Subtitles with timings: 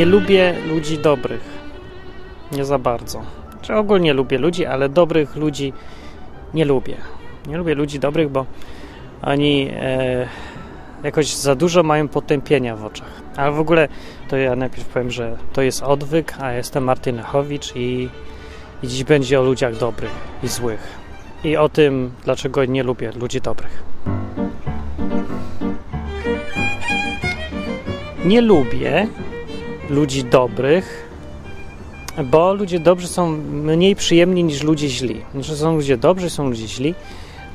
[0.00, 1.40] Nie lubię ludzi dobrych.
[2.52, 3.22] Nie za bardzo.
[3.62, 5.72] Czy ogólnie lubię ludzi, ale dobrych ludzi
[6.54, 6.96] nie lubię.
[7.46, 8.46] Nie lubię ludzi dobrych, bo
[9.22, 10.28] oni e,
[11.04, 13.22] jakoś za dużo mają potępienia w oczach.
[13.36, 13.88] Ale w ogóle
[14.28, 18.08] to ja najpierw powiem, że to jest odwyk, a jestem Martin Lechowicz i,
[18.82, 20.12] i dziś będzie o ludziach dobrych
[20.42, 20.98] i złych.
[21.44, 23.82] I o tym, dlaczego nie lubię ludzi dobrych.
[28.24, 29.06] Nie lubię
[29.90, 31.08] ludzi dobrych,
[32.24, 35.22] bo ludzie dobrzy są mniej przyjemni niż ludzie źli.
[35.34, 36.94] Znaczy są ludzie dobrzy, są ludzie źli.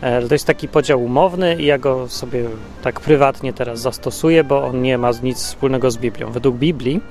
[0.02, 2.44] E, to jest taki podział umowny i ja go sobie
[2.82, 6.32] tak prywatnie teraz zastosuję, bo on nie ma nic wspólnego z Biblią.
[6.32, 7.02] Według Biblii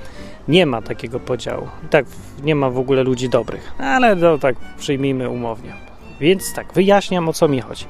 [0.49, 1.69] nie ma takiego podziału.
[1.85, 2.07] I tak
[2.43, 5.73] nie ma w ogóle ludzi dobrych, ale to tak przyjmijmy umownie.
[6.21, 7.85] Więc tak, wyjaśniam o co mi chodzi.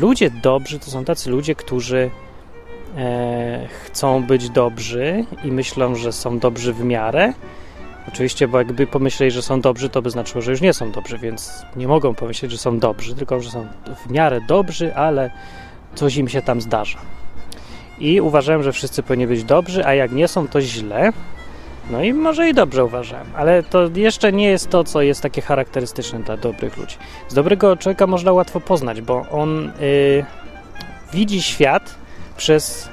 [0.00, 2.10] Ludzie dobrzy to są tacy ludzie, którzy
[2.96, 7.32] e, chcą być dobrzy i myślą, że są dobrzy w miarę.
[8.08, 11.18] Oczywiście, bo jakby pomyśleli, że są dobrzy, to by znaczyło, że już nie są dobrzy,
[11.18, 13.66] więc nie mogą pomyśleć, że są dobrzy, tylko że są
[14.06, 15.30] w miarę dobrzy, ale
[15.94, 16.98] coś im się tam zdarza.
[17.98, 21.12] I uważałem, że wszyscy powinni być dobrzy, a jak nie są, to źle.
[21.90, 25.42] No i może i dobrze uważałem, ale to jeszcze nie jest to, co jest takie
[25.42, 26.96] charakterystyczne dla dobrych ludzi.
[27.28, 30.24] Z dobrego człowieka można łatwo poznać, bo on y,
[31.12, 31.94] widzi świat
[32.36, 32.88] przez.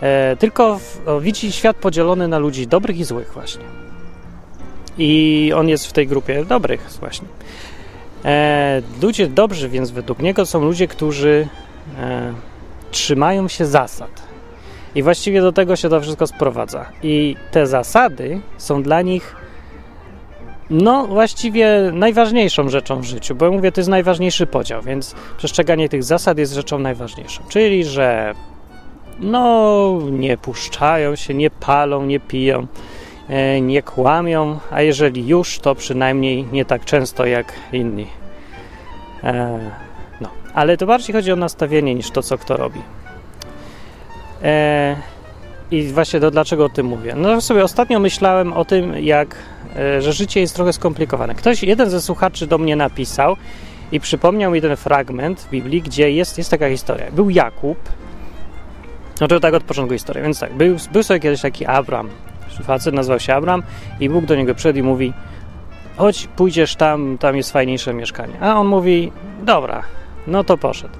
[0.00, 3.64] E, tylko w, o, widzi świat podzielony na ludzi dobrych i złych, właśnie.
[4.98, 7.28] I on jest w tej grupie dobrych, właśnie.
[8.24, 11.48] E, ludzie dobrzy, więc według niego są ludzie, którzy
[11.98, 12.32] e,
[12.90, 14.22] trzymają się zasad.
[14.94, 16.86] I właściwie do tego się to wszystko sprowadza.
[17.02, 19.36] I te zasady są dla nich
[20.70, 25.88] no, właściwie najważniejszą rzeczą w życiu, bo ja mówię, to jest najważniejszy podział, więc przestrzeganie
[25.88, 27.42] tych zasad jest rzeczą najważniejszą.
[27.48, 28.34] Czyli, że
[29.20, 32.66] no, nie puszczają się, nie palą, nie piją,
[33.28, 38.06] e, nie kłamią, a jeżeli już, to przynajmniej nie tak często jak inni.
[39.24, 39.58] E,
[40.20, 42.80] no, ale to bardziej chodzi o nastawienie niż to, co kto robi.
[44.42, 44.96] E,
[45.70, 47.14] I właśnie to dlaczego o tym mówię?
[47.16, 49.36] No sobie ostatnio myślałem o tym, jak,
[49.98, 51.34] że życie jest trochę skomplikowane.
[51.34, 53.36] Ktoś, jeden ze słuchaczy do mnie napisał
[53.92, 57.06] i przypomniał mi ten fragment w Biblii, gdzie jest, jest taka historia.
[57.12, 57.78] Był Jakub,
[59.22, 62.08] no to tak od początku historii, więc tak, był, był sobie kiedyś taki Abram,
[62.64, 63.62] facet nazywał się Abram
[64.00, 65.12] i Bóg do niego przyszedł i mówi
[65.96, 68.34] chodź, pójdziesz tam, tam jest fajniejsze mieszkanie.
[68.40, 69.12] A on mówi,
[69.42, 69.82] dobra,
[70.26, 70.94] no to poszedł.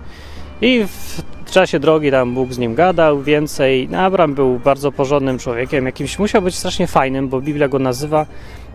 [0.60, 1.22] I w
[1.52, 3.88] w czasie drogi tam Bóg z nim gadał więcej.
[3.96, 8.26] Abram był bardzo porządnym człowiekiem, jakimś musiał być strasznie fajnym, bo Biblia go nazywa,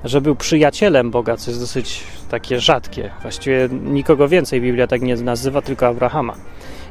[0.03, 3.09] że był przyjacielem Boga, co jest dosyć takie rzadkie.
[3.21, 6.35] Właściwie nikogo więcej Biblia tak nie nazywa, tylko Abrahama.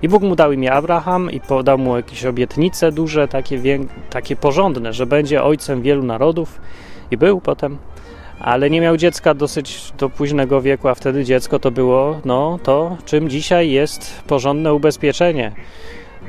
[0.02, 3.60] I Bóg mu dał imię Abraham i podał mu jakieś obietnice duże, takie,
[4.10, 6.60] takie porządne, że będzie ojcem wielu narodów.
[7.10, 7.78] I był potem
[8.40, 12.96] ale nie miał dziecka dosyć do późnego wieku, a wtedy dziecko to było no, to,
[13.04, 15.52] czym dzisiaj jest porządne ubezpieczenie,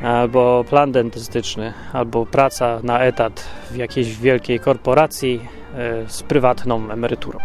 [0.04, 5.40] albo plan dentystyczny, albo praca na etat w jakiejś wielkiej korporacji
[5.76, 7.40] e, z prywatną emeryturą.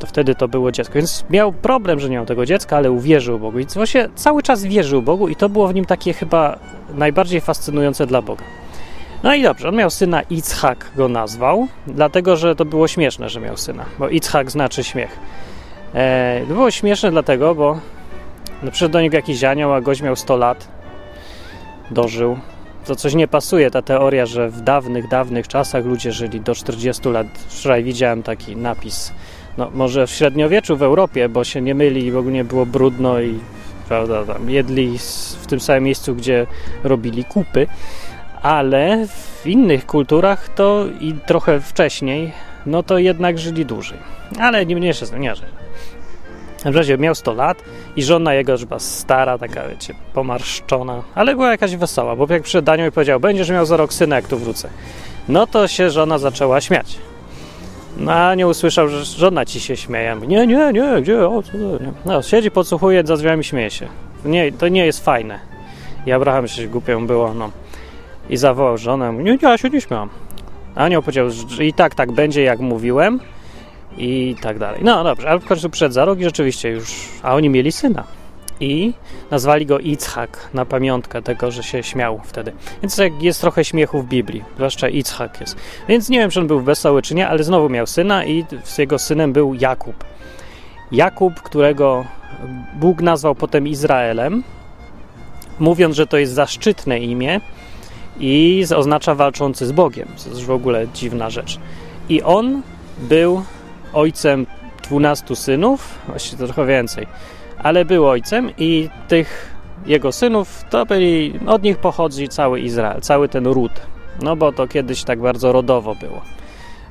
[0.00, 0.94] To wtedy to było dziecko.
[0.94, 3.58] Więc miał problem, że nie miał tego dziecka, ale uwierzył Bogu.
[3.58, 6.58] I właśnie cały czas wierzył Bogu, i to było w nim takie chyba
[6.94, 8.44] najbardziej fascynujące dla Boga.
[9.22, 13.40] No i dobrze, on miał syna, Ichak go nazwał, dlatego że to było śmieszne, że
[13.40, 15.18] miał syna, bo Ichak znaczy śmiech.
[15.94, 17.80] E, to było śmieszne dlatego, bo
[18.62, 20.68] no, przyszedł do niego jakiś anioł, a gość miał 100 lat,
[21.90, 22.38] dożył.
[22.84, 27.08] To coś nie pasuje, ta teoria, że w dawnych, dawnych czasach ludzie żyli do 40
[27.08, 27.26] lat.
[27.48, 29.12] Wczoraj widziałem taki napis,
[29.58, 33.38] no może w średniowieczu w Europie, bo się nie myli, w ogóle było brudno i
[33.88, 34.98] prawda, tam jedli
[35.42, 36.46] w tym samym miejscu, gdzie
[36.84, 37.66] robili kupy
[38.42, 42.32] ale w innych kulturach to i trochę wcześniej,
[42.66, 43.98] no to jednak żyli dłużej.
[44.40, 45.46] Ale nie mniejsze nie, że
[46.64, 47.62] w razie miał 100 lat
[47.96, 52.66] i żona jego chyba stara, taka wiecie, pomarszczona, ale była jakaś wesoła, bo jak przyszedł
[52.66, 54.68] Daniel i powiedział, będziesz miał za rok syna, jak tu wrócę.
[55.28, 56.98] No to się żona zaczęła śmiać.
[57.96, 60.16] No a nie usłyszał, że żona ci się śmieje.
[60.26, 61.92] Nie, nie, nie, gdzie, o, co, nie.
[62.06, 63.88] No, siedzi, podsłuchuje, za drzwiami śmieje się.
[64.24, 65.38] Nie, to nie jest fajne.
[66.06, 67.50] I Abraham się głupią było, no
[68.30, 69.12] i zawołał żonę.
[69.12, 70.08] Nie, ja się nie śmiałam.
[70.74, 73.20] Anioł powiedział, że i tak, tak będzie, jak mówiłem
[73.98, 74.80] i tak dalej.
[74.84, 78.04] No dobrze, ale w końcu przed za rok i rzeczywiście już, a oni mieli syna.
[78.60, 78.92] I
[79.30, 82.52] nazwali go Ichak na pamiątkę tego, że się śmiał wtedy.
[82.82, 85.56] Więc jest trochę śmiechu w Biblii, zwłaszcza Ichak jest.
[85.88, 88.78] Więc nie wiem, czy on był wesoły, czy nie, ale znowu miał syna i z
[88.78, 90.04] jego synem był Jakub.
[90.92, 92.04] Jakub, którego
[92.74, 94.42] Bóg nazwał potem Izraelem,
[95.58, 97.40] mówiąc, że to jest zaszczytne imię,
[98.20, 100.08] i oznacza walczący z Bogiem.
[100.24, 101.58] To jest w ogóle dziwna rzecz.
[102.08, 102.62] I on
[102.98, 103.42] był
[103.92, 104.46] ojcem
[104.82, 107.06] 12 synów, właściwie trochę więcej,
[107.62, 113.28] ale był ojcem i tych jego synów to byli, od nich pochodzi cały Izrael, cały
[113.28, 113.72] ten ród.
[114.22, 116.22] No bo to kiedyś tak bardzo rodowo było,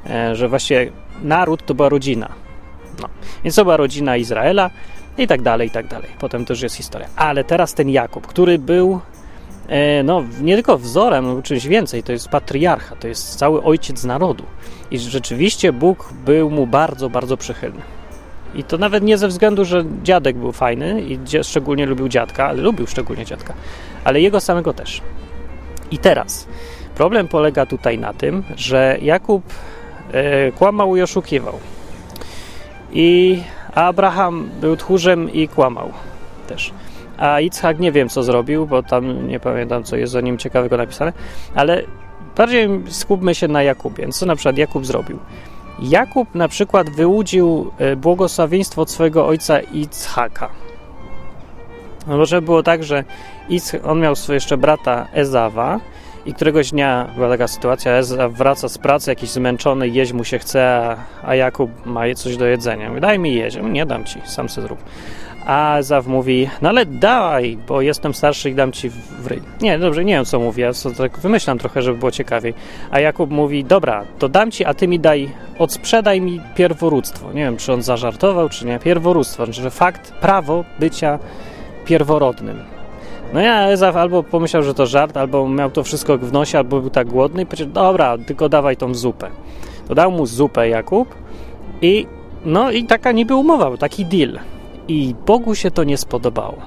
[0.10, 0.92] e, że właściwie
[1.24, 2.30] naród to była rodzina.
[3.01, 3.10] No.
[3.44, 4.69] Więc to była rodzina Izraela
[5.18, 6.10] i tak dalej, i tak dalej.
[6.19, 7.07] Potem też jest historia.
[7.16, 9.00] Ale teraz ten Jakub, który był
[9.68, 14.04] e, no, nie tylko wzorem, no, czymś więcej, to jest patriarcha, to jest cały ojciec
[14.04, 14.44] narodu.
[14.92, 17.99] I rzeczywiście Bóg był mu bardzo, bardzo przychylny.
[18.56, 22.62] I to nawet nie ze względu, że dziadek był fajny i szczególnie lubił dziadka, ale
[22.62, 23.54] lubił szczególnie dziadka,
[24.04, 25.01] ale jego samego też.
[25.92, 26.48] I teraz
[26.96, 29.44] problem polega tutaj na tym, że Jakub
[30.12, 31.60] e, kłamał i oszukiwał.
[32.94, 33.42] I
[33.75, 35.92] Abraham był tchórzem i kłamał
[36.48, 36.74] też.
[37.18, 40.78] A Itzhak nie wiem, co zrobił, bo tam nie pamiętam, co jest o nim ciekawego
[40.78, 41.13] napisane,
[41.56, 41.84] ale
[42.38, 44.10] bardziej skupmy się na Jakubie.
[44.10, 45.19] Co na przykład Jakub zrobił?
[45.81, 50.50] Jakub na przykład wyłudził e, błogosławieństwo od swojego ojca Itzhaka.
[52.08, 53.04] No może było tak, że
[53.84, 55.80] on miał jeszcze brata Ezawa
[56.25, 60.39] i któregoś dnia była taka sytuacja, Ezaw wraca z pracy, jakiś zmęczony, jeść mu się
[60.39, 62.89] chce, a Jakub ma coś do jedzenia.
[62.89, 63.57] Mówi, daj mi jeść.
[63.63, 64.80] Nie dam ci, sam se zrób.
[65.45, 69.42] A Ezaw mówi, no ale daj, bo jestem starszy i dam ci w ryj.
[69.62, 72.54] Nie, dobrze, nie wiem co mówi, ja tak wymyślam trochę, żeby było ciekawiej.
[72.92, 77.33] A Jakub mówi, dobra, to dam ci, a ty mi daj, odsprzedaj mi pierworództwo.
[77.33, 78.80] Nie wiem, czy on zażartował, czy nie.
[78.80, 81.19] Pierworództwo, znaczy, fakt, prawo bycia
[81.86, 82.79] pierworodnym.
[83.34, 86.81] No ja Ezaw albo pomyślał, że to żart, albo miał to wszystko w nosie, albo
[86.81, 89.30] był tak głodny i powiedział, dobra, tylko dawaj tą zupę.
[89.88, 91.16] To dał mu zupę Jakub
[91.81, 92.08] i
[92.46, 94.40] no i taka niby umowa, taki deal.
[94.88, 96.58] I Bogu się to nie spodobało.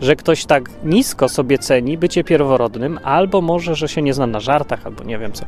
[0.00, 4.40] Że ktoś tak nisko sobie ceni bycie pierworodnym, albo może, że się nie zna na
[4.40, 5.44] żartach, albo nie wiem co.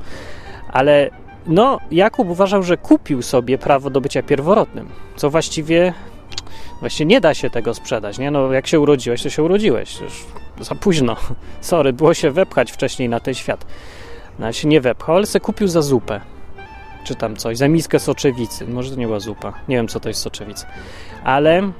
[0.73, 1.11] Ale
[1.47, 5.95] no, Jakub uważał, że kupił sobie prawo do bycia pierworodnym, co właściwie
[6.81, 8.31] Właśnie nie da się tego sprzedać, nie?
[8.31, 10.01] No, jak się urodziłeś, to się urodziłeś.
[10.01, 10.25] Już
[10.61, 11.17] za późno.
[11.61, 13.67] Sorry, było się wepchać wcześniej na ten świat.
[14.39, 16.21] No, się nie wepchał, ale se kupił za zupę.
[17.05, 18.67] Czy tam coś, za miskę soczewicy.
[18.67, 19.53] Może to nie była zupa.
[19.69, 20.67] Nie wiem, co to jest soczewica.
[21.25, 21.73] Ale...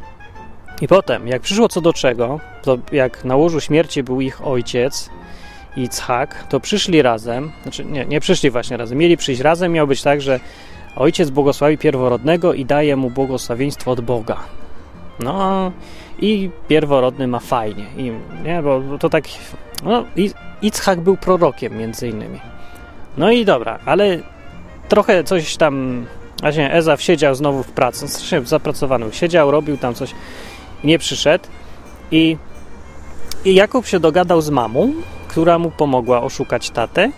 [0.81, 5.11] I potem, jak przyszło co do czego, to jak na łożu śmierci był ich ojciec,
[5.77, 10.03] Itzhak, to przyszli razem, znaczy nie, nie przyszli właśnie razem, mieli przyjść razem, miało być
[10.03, 10.41] tak, że
[10.97, 14.37] ojciec błogosławi pierworodnego i daje mu błogosławieństwo od Boga.
[15.21, 15.73] No
[16.19, 17.87] i pierworodny ma fajnie.
[17.97, 18.13] I,
[18.45, 19.25] nie, bo to tak.
[19.85, 20.05] No,
[20.63, 22.41] Itzhak był prorokiem między innymi.
[23.17, 24.19] No i dobra, ale
[24.89, 26.07] trochę coś tam.
[26.41, 29.07] Właśnie Ezaw siedział znowu w pracy, strasznie zapracowany.
[29.13, 30.15] Siedział, robił tam coś
[30.85, 31.45] nie przyszedł.
[32.11, 32.37] I,
[33.45, 34.93] I Jakub się dogadał z mamą,
[35.29, 37.11] która mu pomogła oszukać tatę.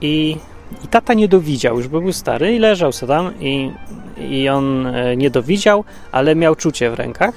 [0.00, 0.36] I,
[0.84, 3.72] i tata nie dowidział, już był stary i leżał sobie tam i
[4.18, 7.34] i on e, nie dowidział, ale miał czucie w rękach.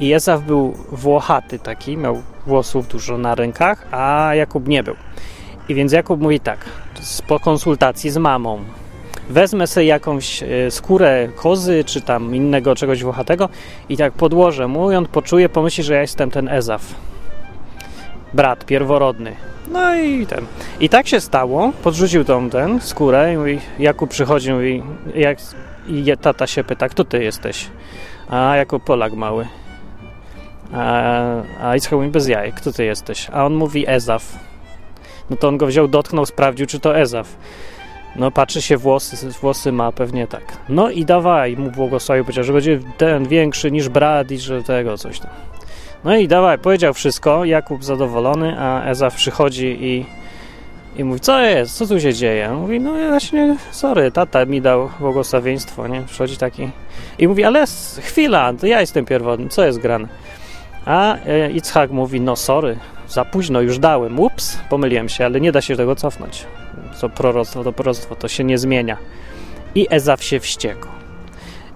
[0.00, 4.94] I Ezaw był włochaty taki, miał włosów dużo na rękach, a Jakub nie był.
[5.68, 6.58] I więc Jakub mówi tak,
[7.26, 8.58] po konsultacji z mamą,
[9.30, 13.48] wezmę sobie jakąś e, skórę kozy, czy tam innego czegoś włochatego
[13.88, 16.94] i tak podłożę mu i on poczuje, pomyśli, że ja jestem ten Ezaw.
[18.34, 19.32] Brat pierworodny.
[19.72, 20.46] No i ten.
[20.80, 24.82] I tak się stało, podrzucił tą ten skórę i mówi, Jakub przychodzi mówi,
[25.14, 25.38] jak
[25.86, 27.70] i tata się pyta, kto ty jesteś?
[28.28, 29.46] A jako Polak mały.
[30.72, 31.22] A,
[31.62, 33.28] a Ischał mówi bez jaj, kto ty jesteś?
[33.32, 34.38] A on mówi Ezaf.
[35.30, 37.36] No to on go wziął, dotknął, sprawdził, czy to Ezaf.
[38.16, 40.42] No patrzy się, włosy, włosy ma, pewnie tak.
[40.68, 44.98] No i dawaj, mu błogosławił, powiedział, że będzie ten większy niż brat i że tego,
[44.98, 45.30] coś tam.
[46.04, 50.06] No i dawaj, powiedział wszystko, Jakub zadowolony, a Ezaf przychodzi i
[50.96, 52.50] i mówi, co jest, co tu się dzieje?
[52.50, 56.02] Mówi, no właśnie, sorry, tata mi dał błogosławieństwo, nie?
[56.02, 56.70] Przychodzi taki
[57.18, 57.64] i mówi, ale
[58.00, 60.08] chwila, to ja jestem pierwotny, co jest grane?
[60.84, 65.52] A e, Itzhak mówi, no sorry, za późno już dałem, ups, pomyliłem się, ale nie
[65.52, 66.46] da się tego cofnąć.
[66.96, 68.96] Co proroctwo to proroctwo, to się nie zmienia.
[69.74, 70.86] I Ezaf się wściekł.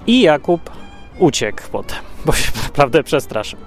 [0.07, 0.71] I Jakub
[1.19, 3.59] uciekł potem, bo się naprawdę przestraszył.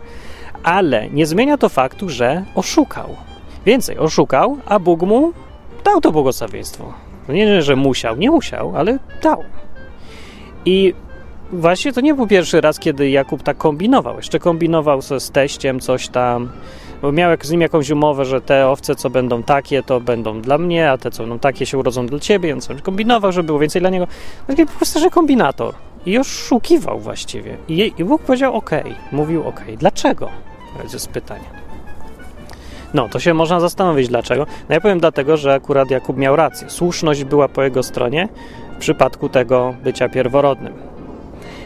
[0.63, 3.15] Ale nie zmienia to faktu, że oszukał
[3.65, 5.33] Więcej, oszukał, a Bóg mu
[5.83, 6.93] dał to błogosławieństwo.
[7.27, 9.43] No nie, że musiał, nie musiał, ale dał.
[10.65, 10.93] I
[11.51, 14.15] właśnie to nie był pierwszy raz, kiedy Jakub tak kombinował.
[14.15, 16.49] Jeszcze kombinował ze z teściem coś tam,
[17.01, 20.57] bo miał z nim jakąś umowę, że te owce, co będą takie, to będą dla
[20.57, 23.81] mnie, a te, co będą takie, się urodzą dla ciebie, on kombinował, żeby było więcej
[23.81, 24.07] dla niego.
[24.47, 25.73] Taki po prostu, że kombinator.
[26.05, 27.57] I oszukiwał właściwie.
[27.67, 28.71] I, i Bóg powiedział ok,
[29.11, 29.61] mówił ok.
[29.77, 30.29] Dlaczego?
[30.77, 31.70] To jest pytanie.
[32.93, 34.45] No, to się można zastanowić dlaczego.
[34.69, 36.69] No ja powiem dlatego, że akurat Jakub miał rację.
[36.69, 38.29] Słuszność była po jego stronie.
[38.79, 40.73] przypadku tego bycia pierworodnym.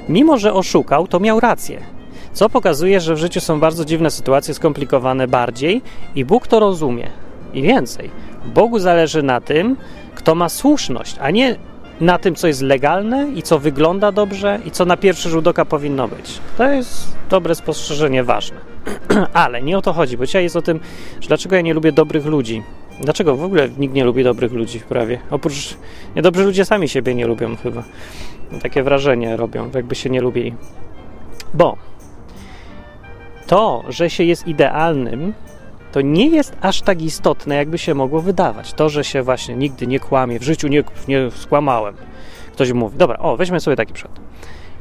[0.10, 1.82] Mimo, że oszukał, to miał rację.
[2.34, 5.82] Co pokazuje, że w życiu są bardzo dziwne sytuacje, skomplikowane bardziej
[6.16, 7.10] i Bóg to rozumie.
[7.54, 8.10] I więcej,
[8.46, 9.78] Bogu zależy na tym,
[10.16, 11.56] kto ma słuszność, a nie
[12.02, 15.66] na tym, co jest legalne i co wygląda dobrze i co na pierwszy rzut oka
[15.66, 16.40] powinno być.
[16.58, 18.75] To jest dobre spostrzeżenie, ważne.
[19.34, 20.80] Ale nie o to chodzi, bo dzisiaj jest o tym,
[21.22, 22.64] że dlaczego ja nie lubię dobrych ludzi.
[23.02, 25.20] Dlaczego w ogóle nikt nie lubi dobrych ludzi prawie?
[25.32, 25.78] Oprócz
[26.16, 27.84] niedobrzy ludzie sami siebie nie lubią chyba.
[28.62, 30.54] Takie wrażenie robią, jakby się nie lubili.
[31.54, 31.78] Bo
[33.48, 35.34] to, że się jest idealnym,
[35.92, 38.74] to nie jest aż tak istotne, jakby się mogło wydawać.
[38.74, 41.96] To, że się właśnie nigdy nie kłamie, w życiu nie, nie skłamałem.
[42.54, 44.20] Ktoś mówi, dobra, o, weźmy sobie taki przykład.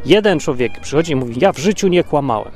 [0.07, 2.53] Jeden człowiek przychodzi i mówi, ja w życiu nie kłamałem.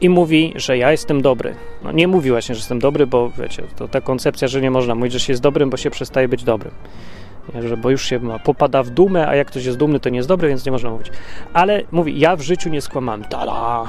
[0.00, 1.54] I mówi, że ja jestem dobry.
[1.84, 4.94] No nie mówi właśnie, że jestem dobry, bo wiecie, to ta koncepcja, że nie można
[4.94, 6.72] mówić, że się jest dobrym, bo się przestaje być dobrym.
[7.62, 10.16] Że bo już się ma, popada w dumę, a jak ktoś jest dumny, to nie
[10.16, 11.10] jest dobry, więc nie można mówić.
[11.52, 13.24] Ale mówi, ja w życiu nie skłamałem.
[13.24, 13.84] Tada!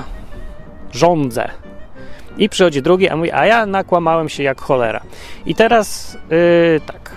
[0.91, 1.49] Rządzę.
[2.37, 5.01] I przychodzi drugi, a mówi, a ja nakłamałem się jak cholera.
[5.45, 7.15] I teraz yy, tak.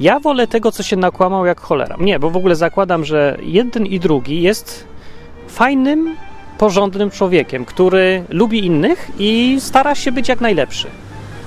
[0.00, 1.96] Ja wolę tego, co się nakłamał jak cholera.
[2.00, 4.86] Nie, bo w ogóle zakładam, że jeden i drugi jest
[5.48, 6.16] fajnym,
[6.58, 10.88] porządnym człowiekiem, który lubi innych i stara się być jak najlepszy.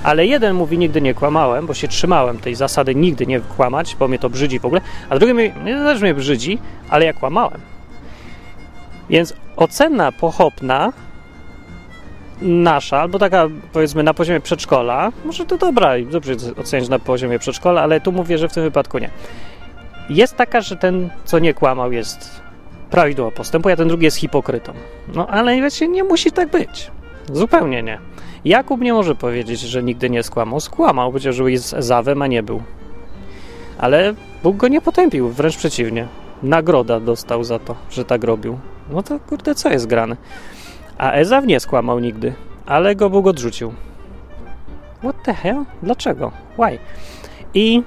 [0.02, 4.08] Ale jeden mówi, nigdy nie kłamałem, bo się trzymałem tej zasady nigdy nie kłamać, bo
[4.08, 7.60] mnie to brzydzi w ogóle, a drugi mówi, też mnie brzydzi, ale ja kłamałem.
[9.10, 10.92] Więc ocena pochopna
[12.42, 17.38] nasza, albo taka powiedzmy na poziomie przedszkola, może to dobra i dobrze oceniać na poziomie
[17.38, 19.10] przedszkola, ale tu mówię, że w tym wypadku nie.
[20.10, 22.40] Jest taka, że ten, co nie kłamał, jest
[22.90, 24.72] prawidłowo postępuje, a ten drugi jest hipokrytą.
[25.14, 26.90] No ale wiecie, nie musi tak być.
[27.32, 27.98] Zupełnie nie.
[28.44, 30.60] Jakub nie może powiedzieć, że nigdy nie skłamał.
[30.60, 32.62] Skłamał, chociaż jest Ezawem, a nie był.
[33.78, 36.06] Ale Bóg go nie potępił, wręcz przeciwnie.
[36.42, 38.58] Nagroda dostał za to, że tak robił.
[38.90, 40.16] No to kurde, co jest grane?
[40.98, 42.32] A Ezaw nie skłamał nigdy,
[42.66, 43.72] ale go Bóg odrzucił.
[44.98, 45.64] What the hell?
[45.82, 46.32] Dlaczego?
[46.58, 46.78] Why?
[47.54, 47.82] I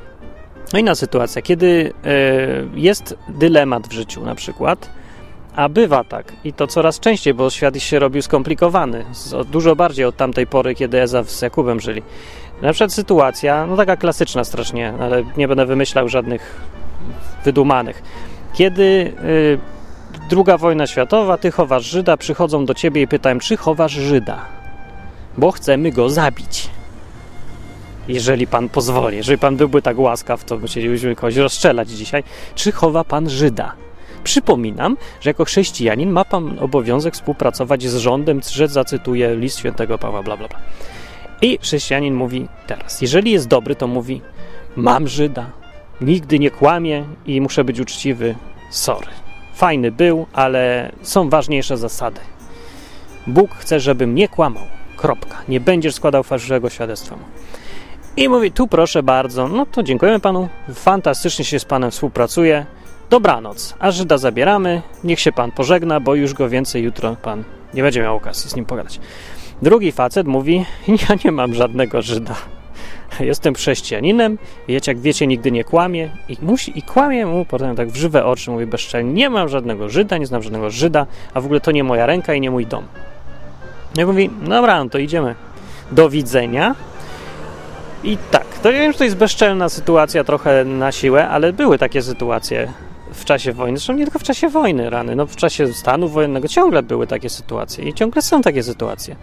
[0.73, 4.89] no inna sytuacja, kiedy y, jest dylemat w życiu na przykład,
[5.55, 9.05] a bywa tak i to coraz częściej, bo świat się robił skomplikowany,
[9.51, 12.01] dużo bardziej od tamtej pory, kiedy Ezaw z Jakubem żyli.
[12.61, 16.61] Na przykład sytuacja, no taka klasyczna strasznie, ale nie będę wymyślał żadnych
[17.45, 18.03] wydumanych.
[18.53, 18.83] Kiedy
[19.23, 19.59] y,
[20.29, 24.45] druga wojna światowa, ty chowasz Żyda, przychodzą do ciebie i pytają, czy chowasz Żyda,
[25.37, 26.69] bo chcemy go zabić.
[28.07, 32.23] Jeżeli pan pozwoli, jeżeli pan byłby tak łaskaw, to chcielibyśmy kogoś rozstrzelać dzisiaj.
[32.55, 33.75] Czy chowa pan Żyda?
[34.23, 40.23] Przypominam, że jako chrześcijanin ma pan obowiązek współpracować z rządem, że zacytuję list świętego Pawła,
[40.23, 40.59] bla, bla, bla.
[41.41, 44.21] I chrześcijanin mówi teraz, jeżeli jest dobry, to mówi,
[44.75, 45.49] mam Żyda,
[46.01, 48.35] nigdy nie kłamie i muszę być uczciwy,
[48.69, 49.07] sorry.
[49.53, 52.19] Fajny był, ale są ważniejsze zasady.
[53.27, 54.63] Bóg chce, żebym nie kłamał.
[54.97, 55.37] Kropka.
[55.47, 57.15] Nie będziesz składał fałszywego świadectwa.
[58.17, 62.65] I mówi, tu proszę bardzo, no to dziękujemy panu, fantastycznie się z panem współpracuje.
[63.09, 67.43] Dobranoc, a Żyda zabieramy, niech się pan pożegna, bo już go więcej jutro pan
[67.73, 68.99] nie będzie miał okazji z nim pogadać.
[69.61, 70.65] Drugi facet mówi,
[71.09, 72.35] ja nie mam żadnego Żyda.
[73.19, 77.89] Jestem chrześcijaninem, wiecie, jak wiecie, nigdy nie kłamie i musi, i kłamie mu potem tak
[77.89, 81.45] w żywe oczy, mówi bezczelnie, nie mam żadnego Żyda, nie znam żadnego Żyda, a w
[81.45, 82.83] ogóle to nie moja ręka i nie mój dom.
[83.99, 85.35] I mówi, dobra, no to idziemy.
[85.91, 86.75] Do widzenia.
[88.03, 91.77] I tak, to ja wiem, że to jest bezczelna sytuacja trochę na siłę, ale były
[91.77, 92.73] takie sytuacje
[93.13, 96.47] w czasie wojny, zresztą nie tylko w czasie wojny rany, no w czasie stanu wojennego
[96.47, 99.15] ciągle były takie sytuacje i ciągle są takie sytuacje,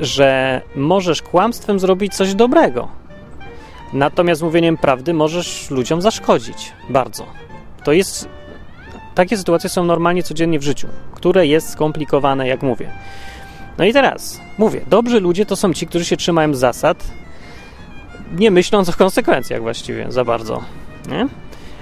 [0.00, 2.88] że możesz kłamstwem zrobić coś dobrego,
[3.92, 7.26] natomiast mówieniem prawdy możesz ludziom zaszkodzić bardzo.
[7.84, 8.28] To jest,
[9.14, 12.90] takie sytuacje są normalnie codziennie w życiu, które jest skomplikowane, jak mówię.
[13.78, 17.04] No i teraz mówię, dobrzy ludzie to są ci, którzy się trzymają zasad,
[18.34, 20.62] nie myśląc o konsekwencjach właściwie za bardzo.
[21.08, 21.28] Nie?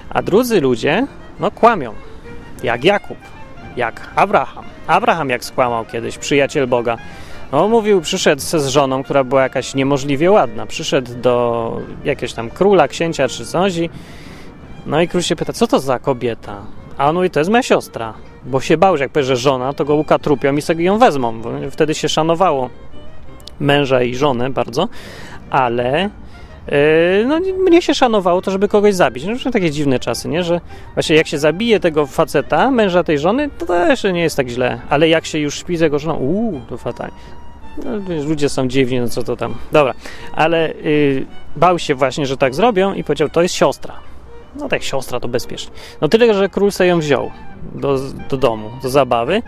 [0.09, 1.07] A drudzy ludzie,
[1.39, 1.93] no kłamią.
[2.63, 3.17] Jak Jakub,
[3.77, 4.65] jak Abraham.
[4.87, 6.97] Abraham jak skłamał kiedyś, przyjaciel Boga.
[7.51, 10.65] No mówił, przyszedł z żoną, która była jakaś niemożliwie ładna.
[10.65, 13.89] Przyszedł do jakiegoś tam króla, księcia czy coś i
[14.85, 16.61] no i król się pyta, co to za kobieta?
[16.97, 18.13] A on mówi, to jest moja siostra.
[18.45, 21.41] Bo się bał, że jak powie, że żona, to go ukatrupią i sobie ją wezmą.
[21.71, 22.69] Wtedy się szanowało
[23.59, 24.87] męża i żonę bardzo,
[25.49, 26.09] ale
[27.25, 29.25] no, mnie się szanowało to, żeby kogoś zabić.
[29.25, 30.43] No, takie dziwne czasy, nie?
[30.43, 30.61] Że
[30.93, 34.81] właśnie jak się zabije tego faceta, męża tej żony, to też nie jest tak źle.
[34.89, 37.17] Ale jak się już śpi z jego żoną, uuu, to fatalnie.
[37.77, 39.55] No, ludzie są dziwni, no co to tam.
[39.71, 39.93] Dobra,
[40.35, 43.93] ale yy, bał się właśnie, że tak zrobią i powiedział, to jest siostra.
[44.55, 45.71] No tak, siostra to bezpiecznie.
[46.01, 47.31] No tyle, że król sobie ją wziął
[47.75, 49.41] do, do domu, do zabawy,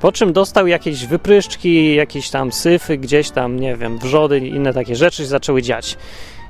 [0.00, 4.72] po czym dostał jakieś wypryszczki, jakieś tam syfy, gdzieś tam, nie wiem, wrzody i inne
[4.72, 5.96] takie rzeczy się zaczęły dziać.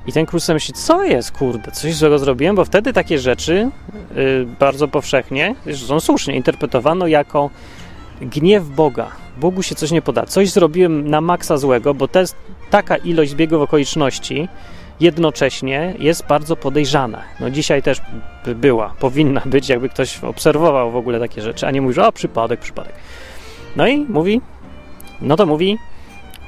[0.07, 3.69] I ten król sobie myśli, co jest, kurde, coś złego zrobiłem, bo wtedy takie rzeczy
[4.15, 7.49] yy, bardzo powszechnie, zresztą słusznie, interpretowano jako
[8.21, 9.11] gniew Boga.
[9.37, 10.25] Bogu się coś nie poda.
[10.25, 12.07] Coś zrobiłem na maksa złego, bo
[12.69, 14.47] taka ilość zbiegów okoliczności
[14.99, 17.21] jednocześnie jest bardzo podejrzana.
[17.39, 18.01] No dzisiaj też
[18.45, 22.07] by była, powinna być, jakby ktoś obserwował w ogóle takie rzeczy, a nie mówi, że
[22.07, 22.93] o, przypadek, przypadek.
[23.75, 24.41] No i mówi,
[25.21, 25.77] no to mówi,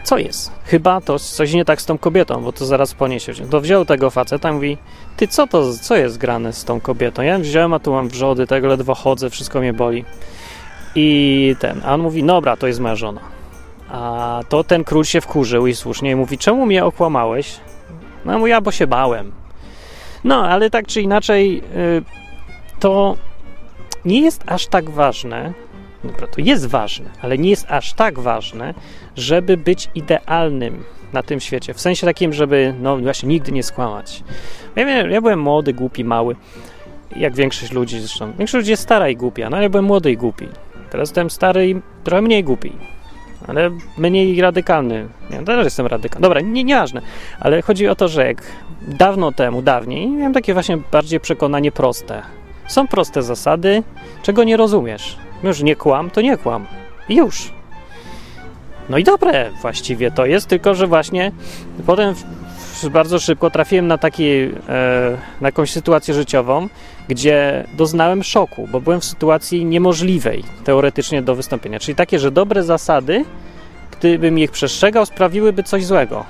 [0.06, 0.52] co jest?
[0.66, 3.34] Chyba to coś nie tak z tą kobietą, bo to zaraz poniesie.
[3.34, 4.78] To wziął tego faceta i mówi,
[5.18, 7.22] ty co to, co jest grane z tą kobietą?
[7.22, 10.06] Ja wziąłem, a tu mam wrzody, tego ledwo chodzę, wszystko mnie boli.
[10.96, 13.22] I ten, a on mówi, dobra, to jest moja żona.
[13.90, 17.60] A to ten król się wkurzył i słusznie i mówi, czemu mnie okłamałeś?
[18.26, 19.32] No mówi, ja bo się bałem.
[20.24, 22.04] No, ale tak czy inaczej, y,
[22.80, 23.16] to
[24.06, 25.54] nie jest aż tak ważne,
[26.08, 28.74] dobra, to jest ważne, ale nie jest aż tak ważne,
[29.16, 30.84] żeby być idealnym
[31.14, 31.74] na tym świecie.
[31.74, 34.24] W sensie takim, żeby, no właśnie, nigdy nie skłamać.
[34.76, 36.36] Ja, ja byłem młody, głupi, mały,
[37.16, 38.26] jak większość ludzi zresztą.
[38.28, 40.48] Większość ludzi jest stara i głupia, no ja byłem młody i głupi.
[40.90, 42.72] Teraz jestem stary i trochę mniej głupi,
[43.48, 45.08] ale mniej radykalny.
[45.30, 46.22] Ja też jestem radykalny.
[46.22, 47.02] Dobra, nie, nieważne,
[47.40, 48.42] ale chodzi o to, że jak
[48.88, 52.22] dawno temu, dawniej, miałem takie właśnie bardziej przekonanie proste.
[52.68, 53.84] Są proste zasady,
[54.24, 55.18] czego nie rozumiesz.
[55.46, 56.66] Już nie kłam, to nie kłam.
[57.10, 57.52] I już.
[58.90, 61.32] No i dobre właściwie to jest, tylko że właśnie
[61.86, 62.16] potem
[62.92, 64.52] bardzo szybko trafiłem na, taki, e,
[65.42, 66.68] na jakąś sytuację życiową,
[67.08, 71.80] gdzie doznałem szoku, bo byłem w sytuacji niemożliwej teoretycznie do wystąpienia.
[71.80, 73.26] Czyli takie, że dobre zasady,
[74.00, 76.26] gdybym ich przestrzegał, sprawiłyby coś złego.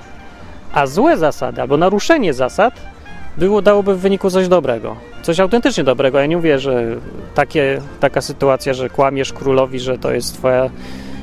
[0.72, 2.95] A złe zasady albo naruszenie zasad
[3.38, 4.96] było, dałoby w wyniku coś dobrego.
[5.22, 6.18] Coś autentycznie dobrego.
[6.18, 6.96] Ja nie mówię, że
[7.34, 10.70] takie, taka sytuacja, że kłamiesz królowi, że to jest twoja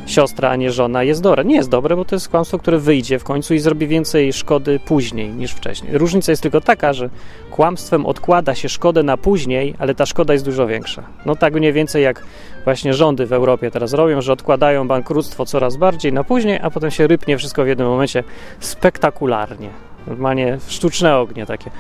[0.06, 1.46] siostra, a nie żona, jest dobre.
[1.46, 4.80] Nie jest dobre, bo to jest kłamstwo, które wyjdzie w końcu i zrobi więcej szkody
[4.86, 5.98] później niż wcześniej.
[5.98, 7.10] Różnica jest tylko taka, że
[7.52, 11.04] kłamstwem odkłada się szkodę na później, ale ta szkoda jest dużo większa.
[11.26, 12.24] No tak mniej więcej jak
[12.64, 16.92] właśnie rządy w Europie teraz robią, że odkładają bankructwo coraz bardziej na później, a potem
[16.92, 18.24] się rypnie wszystko w jednym momencie
[18.60, 19.70] spektakularnie.
[20.08, 21.72] Normalnie sztuczne ognie takie.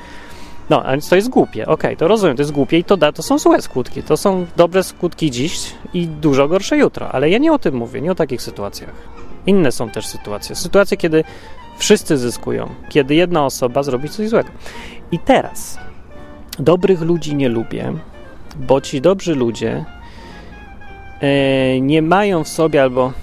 [0.69, 1.63] No, a więc to jest głupie.
[1.63, 4.03] Okej, okay, to rozumiem, to jest głupie i to, da, to są złe skutki.
[4.03, 7.12] To są dobre skutki dziś i dużo gorsze jutro.
[7.12, 8.93] Ale ja nie o tym mówię, nie o takich sytuacjach.
[9.45, 10.55] Inne są też sytuacje.
[10.55, 11.23] Sytuacje, kiedy
[11.77, 14.49] wszyscy zyskują, kiedy jedna osoba zrobi coś złego.
[15.12, 15.79] I teraz
[16.59, 17.93] dobrych ludzi nie lubię,
[18.55, 19.86] bo ci dobrzy ludzie
[21.21, 23.13] e, nie mają w sobie albo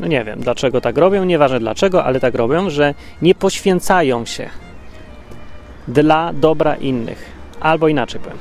[0.00, 4.50] no nie wiem dlaczego tak robią, nieważne dlaczego, ale tak robią, że nie poświęcają się
[5.88, 7.24] dla dobra innych.
[7.60, 8.38] Albo inaczej powiem.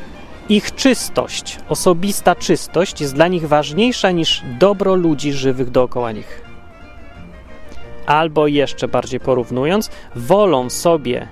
[0.49, 6.41] Ich czystość, osobista czystość jest dla nich ważniejsza niż dobro ludzi żywych dookoła nich.
[8.05, 11.27] Albo jeszcze bardziej porównując, wolą sobie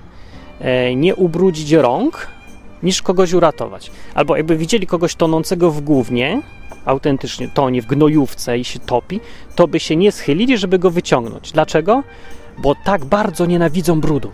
[0.60, 2.28] e, nie ubrudzić rąk,
[2.82, 3.90] niż kogoś uratować.
[4.14, 6.42] Albo jakby widzieli kogoś tonącego w głównie,
[6.88, 9.20] autentycznie tonie w gnojówce i się topi,
[9.54, 11.52] to by się nie schylili, żeby go wyciągnąć.
[11.52, 12.02] Dlaczego?
[12.58, 14.30] Bo tak bardzo nienawidzą brudu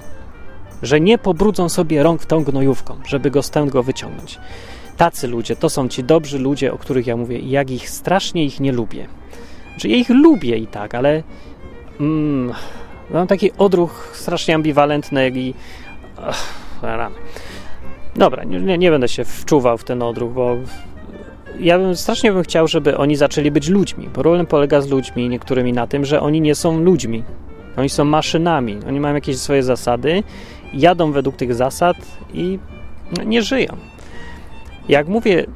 [0.85, 4.39] że nie pobrudzą sobie rąk tą gnojówką, żeby go z tego wyciągnąć.
[4.97, 8.45] Tacy ludzie to są ci dobrzy ludzie, o których ja mówię, i jak ich strasznie
[8.45, 9.07] ich nie lubię.
[9.71, 11.23] Znaczy, ja ich lubię i tak, ale
[12.01, 12.53] mm,
[13.11, 15.55] mam taki odruch strasznie ambiwalentny i.
[18.17, 20.57] Dobra, nie, nie będę się wczuwał w ten odruch, bo
[21.61, 24.09] ja bym strasznie bym chciał, żeby oni zaczęli być ludźmi.
[24.13, 27.23] Problem polega z ludźmi niektórymi na tym, że oni nie są ludźmi.
[27.77, 28.79] Oni są maszynami.
[28.89, 30.23] Oni mają jakieś swoje zasady
[30.75, 31.97] jadą według tych zasad
[32.35, 32.59] i
[33.27, 33.77] nie żyją.
[34.89, 35.47] Jak mówię,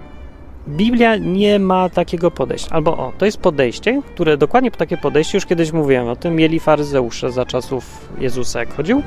[0.69, 2.69] Biblia nie ma takiego podejścia.
[2.71, 6.61] Albo o, to jest podejście, które dokładnie takie podejście, już kiedyś mówiłem o tym, mieli
[6.61, 9.03] faryzeusze za czasów Jezusa, jak chodził.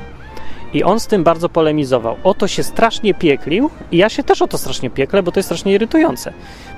[0.74, 2.16] I on z tym bardzo polemizował.
[2.24, 5.46] Oto się strasznie pieklił i ja się też o to strasznie pieklę, bo to jest
[5.46, 6.32] strasznie irytujące.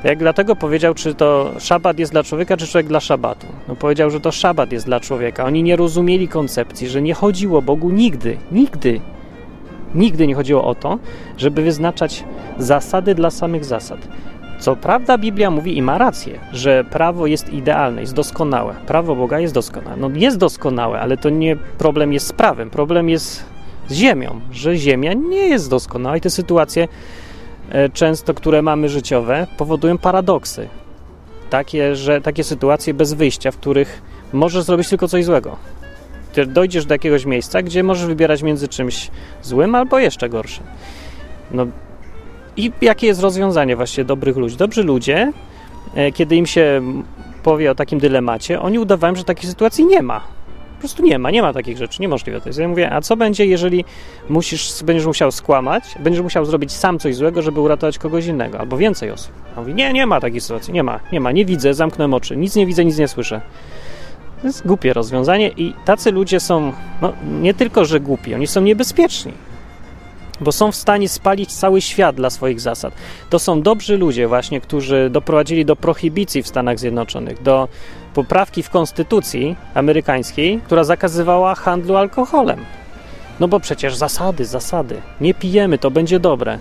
[0.04, 3.46] Jak dlatego powiedział, czy to szabat jest dla człowieka, czy człowiek dla szabatu.
[3.68, 5.44] No powiedział, że to szabat jest dla człowieka.
[5.44, 9.00] Oni nie rozumieli koncepcji, że nie chodziło Bogu nigdy, nigdy
[9.94, 10.98] Nigdy nie chodziło o to,
[11.36, 12.24] żeby wyznaczać
[12.58, 14.08] zasady dla samych zasad.
[14.58, 18.74] Co prawda Biblia mówi i ma rację, że prawo jest idealne, jest doskonałe.
[18.86, 19.96] Prawo Boga jest doskonałe.
[19.96, 23.53] No jest doskonałe, ale to nie problem jest z prawem, problem jest
[23.88, 26.88] z ziemią, że ziemia nie jest doskonała i te sytuacje
[27.70, 30.68] e, często, które mamy życiowe, powodują paradoksy.
[31.50, 35.56] Takie, że takie sytuacje bez wyjścia, w których możesz zrobić tylko coś złego
[36.42, 39.10] dojdziesz do jakiegoś miejsca, gdzie możesz wybierać między czymś
[39.42, 40.64] złym albo jeszcze gorszym.
[41.50, 41.66] No,
[42.56, 44.56] I jakie jest rozwiązanie właśnie dobrych ludzi?
[44.56, 45.32] Dobrzy ludzie,
[45.94, 46.82] e, kiedy im się
[47.42, 50.33] powie o takim dylemacie, oni udawają, że takiej sytuacji nie ma.
[50.84, 52.58] Prostu nie ma, nie ma takich rzeczy, niemożliwe to jest.
[52.58, 53.84] Ja mówię, a co będzie, jeżeli
[54.28, 58.76] musisz, będziesz musiał skłamać, będziesz musiał zrobić sam coś złego, żeby uratować kogoś innego, albo
[58.76, 59.32] więcej osób.
[59.56, 62.56] Mówi, nie, nie ma takiej sytuacji, nie ma, nie ma, nie widzę, zamknę oczy, nic
[62.56, 63.40] nie widzę, nic nie słyszę.
[64.40, 68.60] To jest głupie rozwiązanie i tacy ludzie są, no, nie tylko, że głupi, oni są
[68.60, 69.32] niebezpieczni
[70.40, 72.94] bo są w stanie spalić cały świat dla swoich zasad.
[73.30, 77.68] To są dobrzy ludzie właśnie, którzy doprowadzili do prohibicji w Stanach Zjednoczonych, do
[78.14, 82.64] poprawki w konstytucji amerykańskiej, która zakazywała handlu alkoholem.
[83.40, 85.00] No bo przecież zasady, zasady.
[85.20, 86.58] Nie pijemy, to będzie dobre.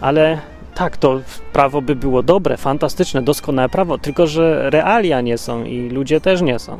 [0.00, 0.38] Ale
[0.74, 1.20] tak, to
[1.52, 6.42] prawo by było dobre, fantastyczne, doskonałe prawo, tylko że realia nie są i ludzie też
[6.42, 6.78] nie są.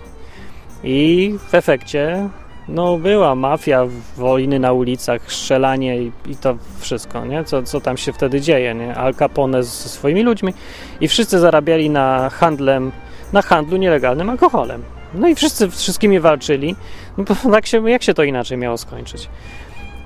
[0.85, 2.29] I w efekcie
[2.69, 7.45] no była mafia, wojny na ulicach, strzelanie i, i, to wszystko, nie?
[7.45, 8.95] Co, co tam się wtedy dzieje, nie?
[8.95, 10.55] Al Capone ze swoimi ludźmi
[11.01, 12.93] i wszyscy zarabiali na handlem,
[13.33, 14.83] na handlu nielegalnym alkoholem.
[15.15, 16.77] No i wszyscy wszystkimi walczyli.
[17.19, 19.29] No, tak się, jak się to inaczej miało skończyć?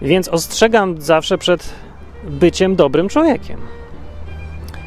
[0.02, 1.74] Więc ostrzegam zawsze przed
[2.24, 3.60] byciem dobrym człowiekiem.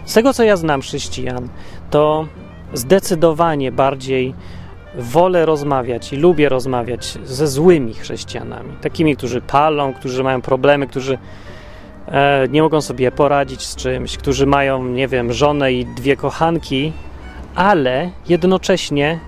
[0.05, 1.49] Z tego, co ja znam chrześcijan,
[1.89, 2.27] to
[2.73, 4.33] zdecydowanie bardziej
[4.97, 11.17] wolę rozmawiać i lubię rozmawiać ze złymi chrześcijanami, takimi, którzy palą, którzy mają problemy, którzy
[12.07, 16.93] e, nie mogą sobie poradzić z czymś, którzy mają, nie wiem, żonę i dwie kochanki,
[17.55, 19.19] ale jednocześnie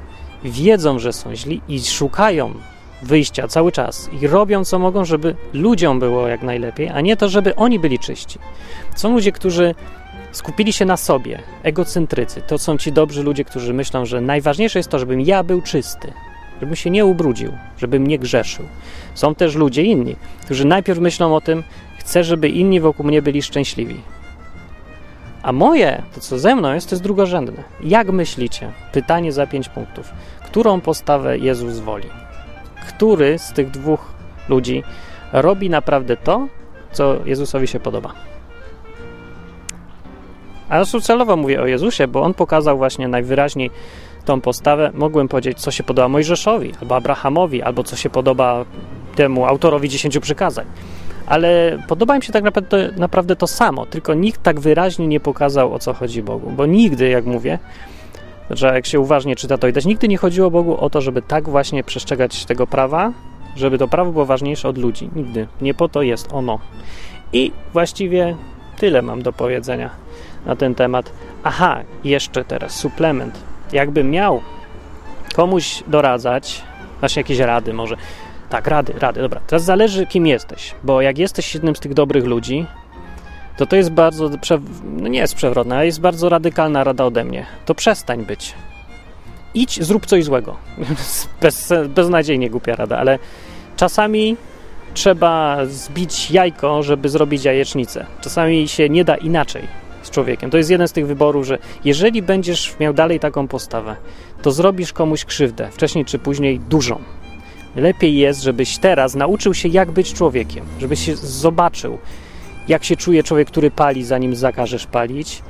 [0.43, 2.53] wiedzą, że są źli i szukają
[3.01, 7.29] wyjścia cały czas i robią co mogą, żeby ludziom było jak najlepiej, a nie to,
[7.29, 8.39] żeby oni byli czyści.
[8.95, 9.75] Są ludzie, którzy
[10.31, 12.41] skupili się na sobie, egocentrycy.
[12.41, 16.13] To są ci dobrzy ludzie, którzy myślą, że najważniejsze jest to, żebym ja był czysty,
[16.61, 18.65] żebym się nie ubrudził, żebym nie grzeszył.
[19.13, 21.63] Są też ludzie inni, którzy najpierw myślą o tym,
[21.97, 24.01] chcę, żeby inni wokół mnie byli szczęśliwi.
[25.47, 27.63] A moje, to co ze mną jest, to jest drugorzędne.
[27.81, 28.71] Jak myślicie?
[28.91, 30.11] Pytanie za pięć punktów.
[30.45, 32.09] Którą postawę Jezus woli?
[32.87, 34.13] Który z tych dwóch
[34.49, 34.83] ludzi
[35.33, 36.47] robi naprawdę to,
[36.91, 38.13] co Jezusowi się podoba?
[40.69, 43.71] A ja celowo mówię o Jezusie, bo on pokazał właśnie najwyraźniej
[44.25, 44.91] tą postawę.
[44.93, 48.65] Mogłem powiedzieć, co się podoba Mojżeszowi, albo Abrahamowi, albo co się podoba
[49.15, 50.65] temu autorowi dziesięciu przykazań.
[51.27, 55.73] Ale podoba mi się tak naprawdę, naprawdę to samo, tylko nikt tak wyraźnie nie pokazał,
[55.73, 56.51] o co chodzi Bogu.
[56.51, 57.59] Bo nigdy, jak mówię,
[58.49, 61.49] że jak się uważnie czyta, to widać, nigdy nie chodziło Bogu o to, żeby tak
[61.49, 63.11] właśnie przestrzegać tego prawa,
[63.55, 65.09] żeby to prawo było ważniejsze od ludzi.
[65.15, 65.47] Nigdy.
[65.61, 66.59] Nie po to jest ono.
[67.33, 68.35] I właściwie
[68.77, 69.89] tyle mam do powiedzenia
[70.45, 71.11] na ten temat.
[71.43, 73.39] Aha, jeszcze teraz suplement.
[73.71, 74.41] Jakbym miał
[75.35, 76.63] komuś doradzać,
[76.99, 77.97] właśnie jakieś rady może.
[78.49, 79.41] Tak, rady, rady, dobra.
[79.47, 82.65] Teraz zależy, kim jesteś, bo jak jesteś jednym z tych dobrych ludzi,
[83.57, 84.29] to to jest bardzo,
[84.83, 87.45] no nie jest przewrotna, ale jest bardzo radykalna rada ode mnie.
[87.65, 88.53] To przestań być.
[89.53, 90.55] Idź, zrób coś złego.
[91.41, 93.19] Bez, beznadziejnie głupia rada, ale
[93.75, 94.37] czasami
[94.93, 98.05] trzeba zbić jajko, żeby zrobić jajecznicę.
[98.21, 99.67] Czasami się nie da inaczej
[100.01, 100.49] z człowiekiem.
[100.49, 103.95] To jest jeden z tych wyborów, że jeżeli będziesz miał dalej taką postawę,
[104.41, 107.01] to zrobisz komuś krzywdę, wcześniej czy później dużą.
[107.77, 111.97] Lepiej jest, żebyś teraz nauczył się, jak być człowiekiem, żebyś się zobaczył,
[112.67, 115.41] jak się czuje człowiek, który pali, zanim zakażesz palić,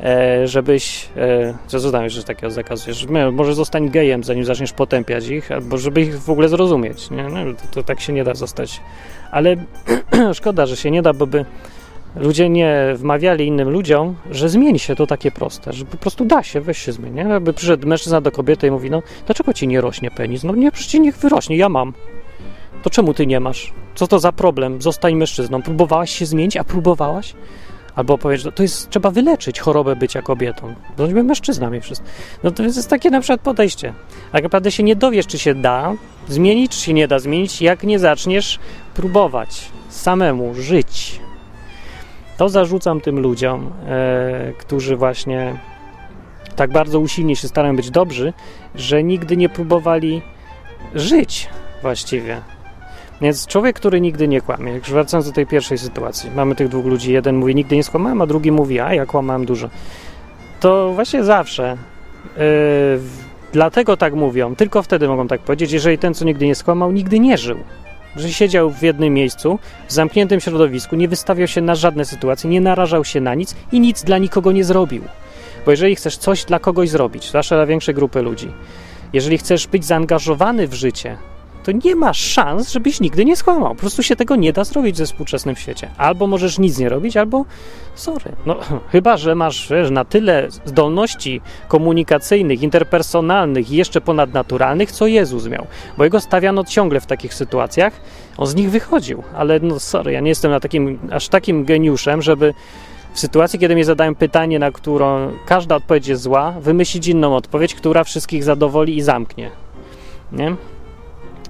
[0.00, 5.78] e, żebyś, e, co że takiego zakazujesz, może zostań gejem, zanim zaczniesz potępiać ich, albo
[5.78, 7.10] żeby ich w ogóle zrozumieć.
[7.10, 7.22] Nie?
[7.22, 8.80] No, to, to tak się nie da zostać.
[9.30, 9.56] Ale
[10.34, 11.44] szkoda, że się nie da, bo by
[12.16, 16.42] ludzie nie wmawiali innym ludziom, że zmieni się to takie proste, że po prostu da
[16.42, 17.18] się, weź się zmieni.
[17.18, 20.44] Jakby przyszedł mężczyzna do kobiety i mówi, no dlaczego ci nie rośnie penis?
[20.44, 21.92] No nie, przecież niech wyrośnie, ja mam.
[22.82, 23.72] To czemu ty nie masz?
[23.94, 24.82] Co to za problem?
[24.82, 25.62] Zostań mężczyzną.
[25.62, 27.34] Próbowałaś się zmienić, a próbowałaś?
[27.94, 30.74] Albo powiesz, to jest, trzeba wyleczyć chorobę bycia kobietą.
[30.96, 32.08] Bądźmy mężczyznami wszystko.
[32.42, 33.94] No to jest takie na przykład podejście.
[34.32, 35.94] Tak naprawdę się nie dowiesz, czy się da
[36.28, 38.58] zmienić, czy się nie da zmienić, jak nie zaczniesz
[38.94, 41.23] próbować samemu żyć.
[42.36, 45.56] To zarzucam tym ludziom, e, którzy właśnie
[46.56, 48.32] tak bardzo usilnie się starają być dobrzy,
[48.74, 50.22] że nigdy nie próbowali
[50.94, 51.48] żyć
[51.82, 52.40] właściwie.
[53.20, 56.86] Więc człowiek, który nigdy nie kłamie, jak wracając do tej pierwszej sytuacji, mamy tych dwóch
[56.86, 59.70] ludzi, jeden mówi nigdy nie skłamałem, a drugi mówi, a ja kłamałem dużo.
[60.60, 61.76] To właśnie zawsze
[62.36, 62.42] yy,
[63.52, 67.20] dlatego tak mówią, tylko wtedy mogą tak powiedzieć, jeżeli ten, co nigdy nie skłamał, nigdy
[67.20, 67.58] nie żył
[68.16, 72.60] że siedział w jednym miejscu, w zamkniętym środowisku, nie wystawiał się na żadne sytuacje, nie
[72.60, 75.02] narażał się na nic i nic dla nikogo nie zrobił.
[75.64, 78.48] Bo jeżeli chcesz coś dla kogoś zrobić, zwłaszcza dla większej grupy ludzi,
[79.12, 81.16] jeżeli chcesz być zaangażowany w życie,
[81.64, 83.74] to nie masz szans, żebyś nigdy nie skłamał.
[83.74, 85.90] Po prostu się tego nie da zrobić ze współczesnym świecie.
[85.98, 87.44] Albo możesz nic nie robić, albo
[87.94, 88.32] sorry.
[88.46, 88.56] No,
[88.92, 95.66] chyba, że masz wiesz, na tyle zdolności komunikacyjnych, interpersonalnych i jeszcze ponadnaturalnych, co Jezus miał.
[95.98, 97.92] Bo jego stawiano ciągle w takich sytuacjach.
[98.36, 102.22] On z nich wychodził, ale no sorry, ja nie jestem na takim, aż takim geniuszem,
[102.22, 102.54] żeby
[103.14, 107.74] w sytuacji, kiedy mi zadają pytanie, na którą każda odpowiedź jest zła, wymyślić inną odpowiedź,
[107.74, 109.50] która wszystkich zadowoli i zamknie.
[110.32, 110.56] Nie?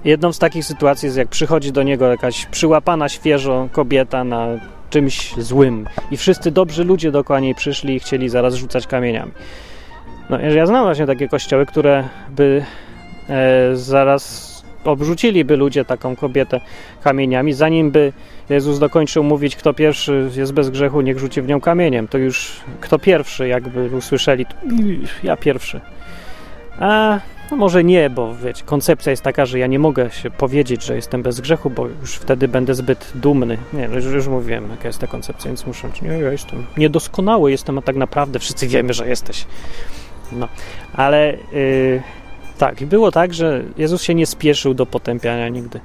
[0.04, 4.46] Jedną z takich sytuacji jest, jak przychodzi do niego jakaś przyłapana świeżo kobieta na
[4.90, 9.32] czymś złym i wszyscy dobrzy ludzie dookoła niej przyszli i chcieli zaraz rzucać kamieniami.
[10.30, 12.64] No, ja znam właśnie takie kościoły, które by
[13.28, 16.60] e, zaraz obrzuciliby ludzie taką kobietę
[17.02, 18.12] kamieniami, zanim by
[18.48, 22.08] Jezus dokończył mówić, kto pierwszy jest bez grzechu, niech rzuci w nią kamieniem.
[22.08, 24.46] To już kto pierwszy, jakby usłyszeli,
[25.22, 25.80] ja pierwszy.
[26.78, 30.84] A no może nie, bo wiecie, koncepcja jest taka, że ja nie mogę się powiedzieć,
[30.84, 33.58] że jestem bez grzechu, bo już wtedy będę zbyt dumny.
[33.72, 37.78] Nie, już, już mówiłem, jaka jest ta koncepcja, więc muszę, nie, ja jestem niedoskonały, jestem,
[37.78, 39.46] a tak naprawdę wszyscy wiemy, że jesteś.
[40.32, 40.48] No,
[40.92, 42.02] ale yy,
[42.58, 45.80] tak, było tak, że Jezus się nie spieszył do potępiania nigdy.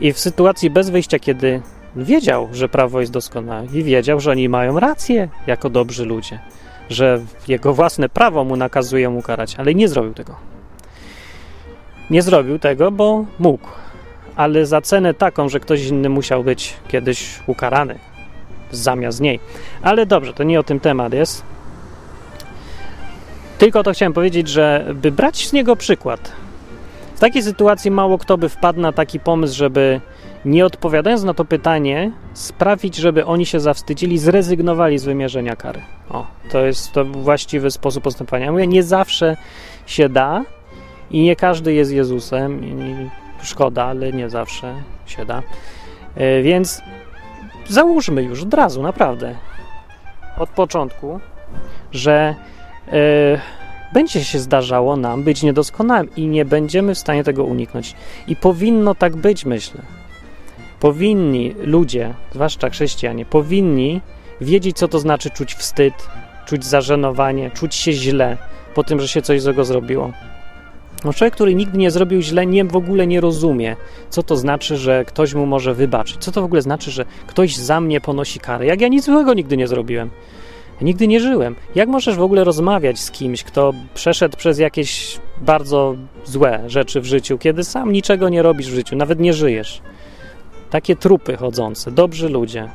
[0.00, 1.62] I w sytuacji bez wyjścia, kiedy
[1.96, 6.38] wiedział, że prawo jest doskonałe i wiedział, że oni mają rację jako dobrzy ludzie,
[6.90, 10.59] że jego własne prawo mu nakazuje mu karać, ale nie zrobił tego.
[12.10, 13.68] Nie zrobił tego, bo mógł,
[14.36, 17.98] ale za cenę taką, że ktoś inny musiał być kiedyś ukarany
[18.70, 19.40] zamiast niej.
[19.82, 21.42] Ale dobrze, to nie o tym temat jest.
[23.58, 26.32] Tylko to chciałem powiedzieć, że by brać z niego przykład.
[27.14, 30.00] W takiej sytuacji mało kto by wpadł na taki pomysł, żeby
[30.44, 35.80] nie odpowiadając na to pytanie, sprawić, żeby oni się zawstydzili, zrezygnowali z wymierzenia kary.
[36.10, 38.52] O, to jest to właściwy sposób postępowania.
[38.52, 39.36] Mówię, nie zawsze
[39.86, 40.44] się da
[41.10, 42.64] i nie każdy jest Jezusem.
[42.64, 43.10] I
[43.42, 44.74] szkoda, ale nie zawsze
[45.06, 45.42] się da.
[46.14, 46.82] E, więc
[47.68, 49.34] załóżmy już od razu, naprawdę,
[50.38, 51.20] od początku,
[51.92, 52.34] że
[52.88, 52.92] e,
[53.94, 57.94] będzie się zdarzało nam być niedoskonałym i nie będziemy w stanie tego uniknąć.
[58.26, 59.82] I powinno tak być, myślę
[60.80, 64.00] powinni ludzie, zwłaszcza chrześcijanie, powinni
[64.40, 65.94] wiedzieć, co to znaczy czuć wstyd,
[66.46, 68.36] czuć zażenowanie, czuć się źle
[68.74, 70.12] po tym, że się coś złego zrobiło.
[71.04, 73.76] No człowiek, który nigdy nie zrobił źle, nie, w ogóle nie rozumie,
[74.10, 76.16] co to znaczy, że ktoś mu może wybaczyć.
[76.20, 79.34] Co to w ogóle znaczy, że ktoś za mnie ponosi karę, jak ja nic złego
[79.34, 80.10] nigdy nie zrobiłem.
[80.80, 81.56] Nigdy nie żyłem.
[81.74, 87.04] Jak możesz w ogóle rozmawiać z kimś, kto przeszedł przez jakieś bardzo złe rzeczy w
[87.04, 89.82] życiu, kiedy sam niczego nie robisz w życiu, nawet nie żyjesz?
[90.70, 92.68] Takie trupy chodzące, dobrzy ludzie,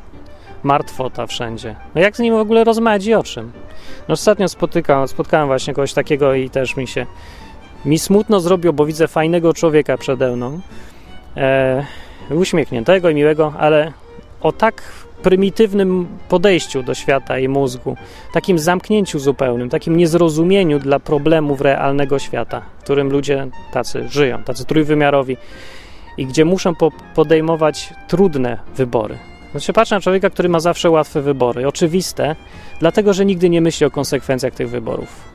[0.63, 1.75] martwota wszędzie.
[1.95, 3.51] No jak z nim w ogóle rozmawiać i o czym?
[4.07, 7.05] No ostatnio spotykałem, spotkałem właśnie kogoś takiego i też mi się
[7.86, 10.60] mi smutno zrobiło, bo widzę fajnego człowieka przede mną,
[11.38, 11.86] e,
[12.30, 13.91] uśmiechniętego i miłego, ale
[14.41, 14.82] o tak
[15.24, 17.98] prymitywnym podejściu do świata i mózgu,
[18.34, 24.65] takim zamknięciu zupełnym, takim niezrozumieniu dla problemów realnego świata, w którym ludzie tacy żyją, tacy
[24.65, 25.38] trójwymiarowi
[26.17, 29.17] i gdzie muszą po podejmować trudne wybory.
[29.52, 32.36] Znaczy, patrzę na człowieka, który ma zawsze łatwe wybory, oczywiste,
[32.80, 35.35] dlatego że nigdy nie myśli o konsekwencjach tych wyborów.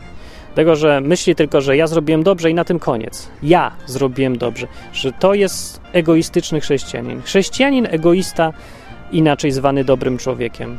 [0.55, 3.29] Tego, że myśli tylko, że ja zrobiłem dobrze i na tym koniec.
[3.43, 4.67] Ja zrobiłem dobrze.
[4.93, 7.23] Że to jest egoistyczny chrześcijanin.
[7.23, 8.53] Chrześcijanin egoista,
[9.13, 10.79] inaczej zwany dobrym człowiekiem.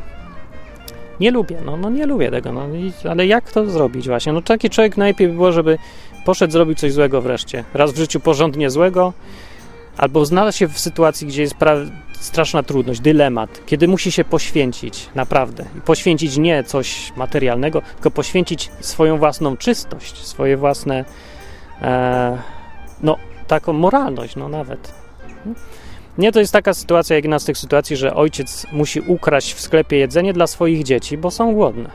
[1.20, 2.66] Nie lubię, no, no nie lubię tego, no,
[3.10, 4.32] ale jak to zrobić właśnie?
[4.32, 5.78] No taki człowiek najlepiej by było, żeby
[6.24, 7.64] poszedł zrobić coś złego wreszcie.
[7.74, 9.12] Raz w życiu porządnie złego,
[9.96, 11.54] albo znalazł się w sytuacji, gdzie jest
[12.12, 15.64] straszna trudność, dylemat, kiedy musi się poświęcić, naprawdę.
[15.84, 21.04] Poświęcić nie coś materialnego, tylko poświęcić swoją własną czystość, swoje własne,
[21.82, 22.38] e,
[23.02, 24.94] no, taką moralność, no nawet.
[26.18, 29.60] Nie, to jest taka sytuacja, jak jedna z tych sytuacji, że ojciec musi ukraść w
[29.60, 31.90] sklepie jedzenie dla swoich dzieci, bo są głodne.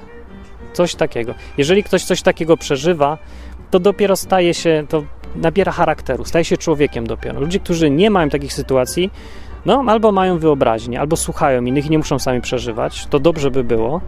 [0.73, 1.33] Coś takiego.
[1.57, 3.17] Jeżeli ktoś coś takiego przeżywa,
[3.71, 5.03] to dopiero staje się, to
[5.35, 7.39] nabiera charakteru, staje się człowiekiem dopiero.
[7.39, 9.11] Ludzie, którzy nie mają takich sytuacji,
[9.65, 13.63] no albo mają wyobraźnię, albo słuchają innych i nie muszą sami przeżywać, to dobrze by
[13.63, 14.01] było,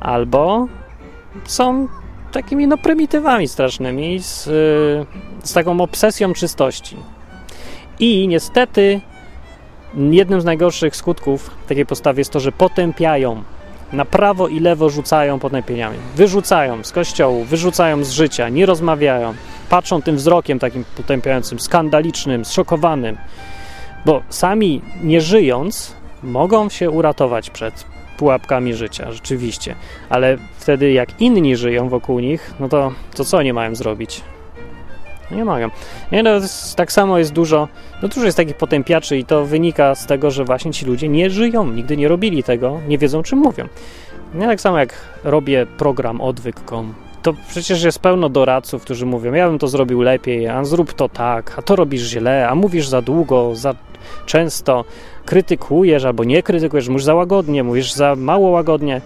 [0.00, 0.66] albo
[1.44, 1.88] są
[2.32, 4.44] takimi no prymitywami strasznymi, z,
[5.44, 6.96] z taką obsesją czystości.
[7.98, 9.00] I niestety
[9.96, 13.42] jednym z najgorszych skutków takiej postawy jest to, że potępiają
[13.92, 15.96] na prawo i lewo rzucają potępieniami.
[16.16, 19.34] Wyrzucają z kościołu, wyrzucają z życia, nie rozmawiają
[19.74, 23.16] patrzą tym wzrokiem takim potępiającym, skandalicznym, zszokowanym,
[24.04, 27.84] bo sami nie żyjąc mogą się uratować przed
[28.16, 29.74] pułapkami życia, rzeczywiście,
[30.08, 34.20] ale wtedy jak inni żyją wokół nich, no to, to co oni mają zrobić?
[35.30, 35.68] Nie mogą.
[36.12, 36.30] Nie, no,
[36.76, 37.68] tak samo jest dużo,
[38.02, 41.30] no dużo jest takich potępiaczy i to wynika z tego, że właśnie ci ludzie nie
[41.30, 43.68] żyją, nigdy nie robili tego, nie wiedzą czym mówią.
[44.34, 49.48] Nie tak samo jak robię program odwyk.com, to przecież jest pełno doradców, którzy mówią, ja
[49.48, 53.02] bym to zrobił lepiej, a zrób to tak, a to robisz źle, a mówisz za
[53.02, 53.74] długo, za
[54.26, 54.84] często,
[55.24, 59.00] krytykujesz albo nie krytykujesz, mówisz za łagodnie, mówisz za mało łagodnie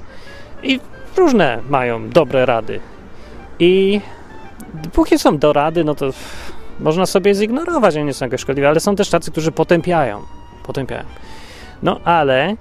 [0.63, 0.81] i
[1.17, 2.81] różne mają dobre rady.
[3.59, 4.01] I
[4.93, 6.11] póki są do rady, no to
[6.81, 10.23] można sobie zignorować, one nie są jakoś szkodliwe, ale są też tacy, którzy potępiają.
[10.67, 11.05] Potępiają.
[11.83, 12.57] No ale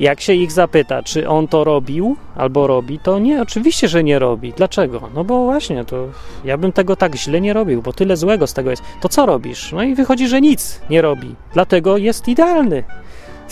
[0.00, 4.18] jak się ich zapyta, czy on to robił albo robi, to nie, oczywiście, że nie
[4.18, 4.52] robi.
[4.52, 5.08] Dlaczego?
[5.14, 6.06] No bo właśnie, to
[6.44, 8.82] ja bym tego tak źle nie robił, bo tyle złego z tego jest.
[9.00, 9.72] To co robisz?
[9.72, 11.34] No i wychodzi, że nic nie robi.
[11.52, 12.84] Dlatego jest idealny.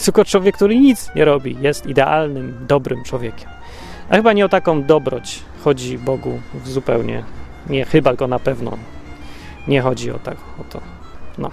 [0.04, 3.48] Tylko człowiek, który nic nie robi, jest idealnym, dobrym człowiekiem.
[4.10, 7.24] A chyba nie o taką dobroć chodzi Bogu zupełnie.
[7.70, 8.78] Nie, chyba go na pewno
[9.68, 10.80] nie chodzi o tak, o to.
[11.38, 11.50] No.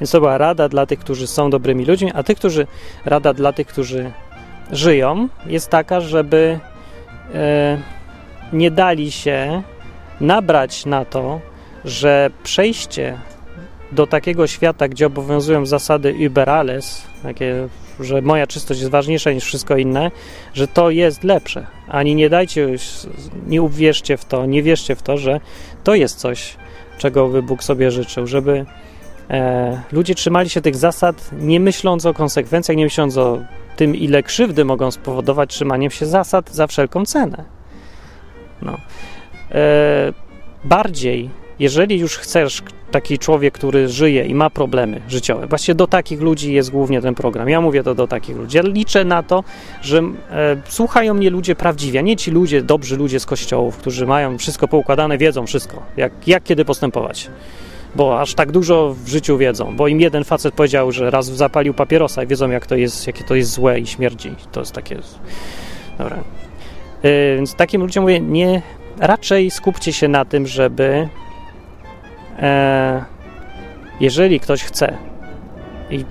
[0.00, 2.66] Więc to była rada dla tych, którzy są dobrymi ludźmi, a tych, którzy,
[3.04, 4.12] rada dla tych, którzy
[4.72, 6.58] żyją, jest taka, żeby
[7.34, 7.78] e,
[8.52, 9.62] nie dali się
[10.20, 11.40] nabrać na to,
[11.84, 13.18] że przejście
[13.92, 17.68] do takiego świata, gdzie obowiązują zasady überales, takie,
[18.00, 20.10] że moja czystość jest ważniejsza niż wszystko inne,
[20.54, 21.66] że to jest lepsze.
[21.88, 22.68] Ani nie dajcie,
[23.46, 25.40] nie uwierzcie w to, nie wierzcie w to, że
[25.84, 26.56] to jest coś,
[26.98, 28.66] czego by Bóg sobie życzył, żeby
[29.92, 33.38] ludzie trzymali się tych zasad, nie myśląc o konsekwencjach, nie myśląc o
[33.76, 37.44] tym, ile krzywdy mogą spowodować trzymaniem się zasad za wszelką cenę.
[38.62, 38.78] No.
[39.52, 40.12] E,
[40.64, 45.46] bardziej, jeżeli już chcesz taki człowiek, który żyje i ma problemy życiowe.
[45.46, 47.48] Właśnie do takich ludzi jest głównie ten program.
[47.48, 48.56] Ja mówię to do takich ludzi.
[48.56, 49.44] Ja liczę na to,
[49.82, 54.06] że e, słuchają mnie ludzie prawdziwi, a nie ci ludzie, dobrzy ludzie z kościołów, którzy
[54.06, 57.30] mają wszystko poukładane, wiedzą wszystko, jak, jak kiedy postępować.
[57.94, 61.74] Bo aż tak dużo w życiu wiedzą, bo im jeden facet powiedział, że raz zapalił
[61.74, 64.34] papierosa i wiedzą, jak to jest, jakie to jest złe i śmierdzi.
[64.52, 64.96] To jest takie.
[65.98, 66.16] Dobra.
[67.02, 68.62] E, więc takim ludziom mówię, nie,
[68.98, 71.08] raczej skupcie się na tym, żeby
[72.38, 73.04] e,
[74.00, 74.96] jeżeli ktoś chce
[75.90, 76.04] i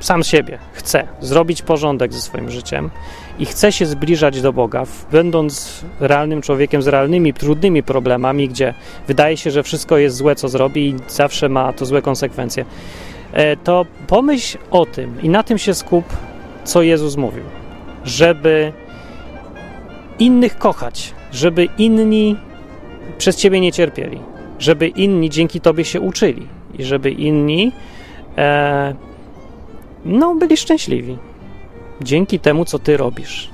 [0.00, 2.90] sam siebie chce zrobić porządek ze swoim życiem
[3.38, 8.74] i chce się zbliżać do Boga, będąc realnym człowiekiem z realnymi, trudnymi problemami, gdzie
[9.08, 12.64] wydaje się, że wszystko jest złe, co zrobi i zawsze ma to złe konsekwencje,
[13.32, 16.04] e, to pomyśl o tym i na tym się skup,
[16.64, 17.44] co Jezus mówił,
[18.04, 18.72] żeby
[20.18, 22.36] innych kochać, żeby inni
[23.18, 24.18] przez ciebie nie cierpieli
[24.58, 26.46] żeby inni dzięki Tobie się uczyli
[26.78, 27.72] i żeby inni
[28.38, 28.94] e,
[30.04, 31.18] no, byli szczęśliwi
[32.02, 33.50] dzięki temu, co Ty robisz.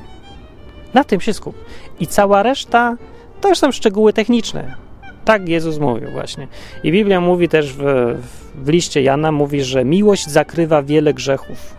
[0.94, 1.54] Na tym się skup.
[2.00, 2.96] I cała reszta
[3.40, 4.74] to już są szczegóły techniczne.
[5.24, 6.48] Tak Jezus mówił właśnie.
[6.84, 7.82] I Biblia mówi też w,
[8.54, 11.76] w liście Jana, mówi, że miłość zakrywa wiele grzechów.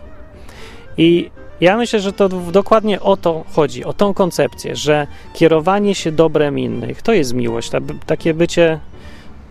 [0.96, 6.12] I ja myślę, że to dokładnie o to chodzi, o tą koncepcję, że kierowanie się
[6.12, 7.70] dobrem innych to jest miłość,
[8.06, 8.80] takie bycie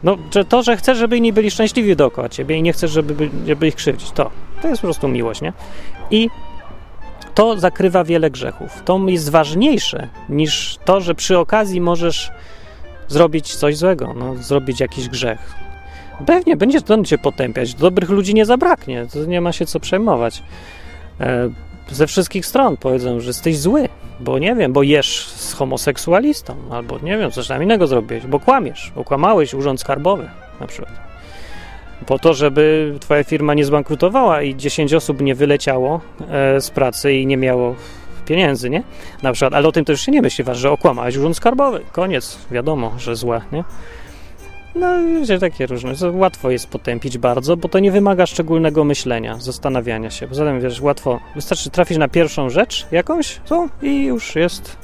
[0.04, 3.30] no, że to, że chcesz, żeby inni byli szczęśliwi dookoła ciebie i nie chcesz, żeby,
[3.48, 5.54] żeby ich krzywdzić, to, to jest po prostu miłość, nie?
[6.12, 6.30] I
[7.36, 8.82] to zakrywa wiele grzechów.
[8.86, 12.32] To jest ważniejsze niż to, że przy okazji możesz
[13.08, 15.56] zrobić coś złego, no, zrobić jakiś grzech.
[16.26, 17.74] Pewnie będzie to cię potępiać.
[17.74, 20.44] Dobrych ludzi nie zabraknie, to nie ma się co przejmować.
[21.20, 21.50] E,
[21.90, 27.00] ze wszystkich stron powiedzą, że jesteś zły, bo nie wiem, bo jesz z homoseksualistą, albo
[27.00, 31.13] nie wiem, coś tam innego zrobiłeś, bo kłamiesz, bo kłamałeś urząd skarbowy na przykład.
[32.06, 37.14] Po to, żeby twoja firma nie zbankrutowała i 10 osób nie wyleciało e, z pracy
[37.14, 37.76] i nie miało
[38.26, 38.84] pieniędzy, nie?
[39.24, 41.82] Na przykład, ale o tym też się nie myśli, że okłamałeś urząd skarbowy.
[41.92, 43.64] Koniec, wiadomo, że złe, nie?
[44.76, 44.88] No,
[45.20, 45.94] wiecie, takie różne.
[46.12, 50.28] Łatwo jest potępić bardzo, bo to nie wymaga szczególnego myślenia, zastanawiania się.
[50.28, 54.78] Poza tym, wiesz, łatwo, wystarczy trafić na pierwszą rzecz jakąś, co i już jest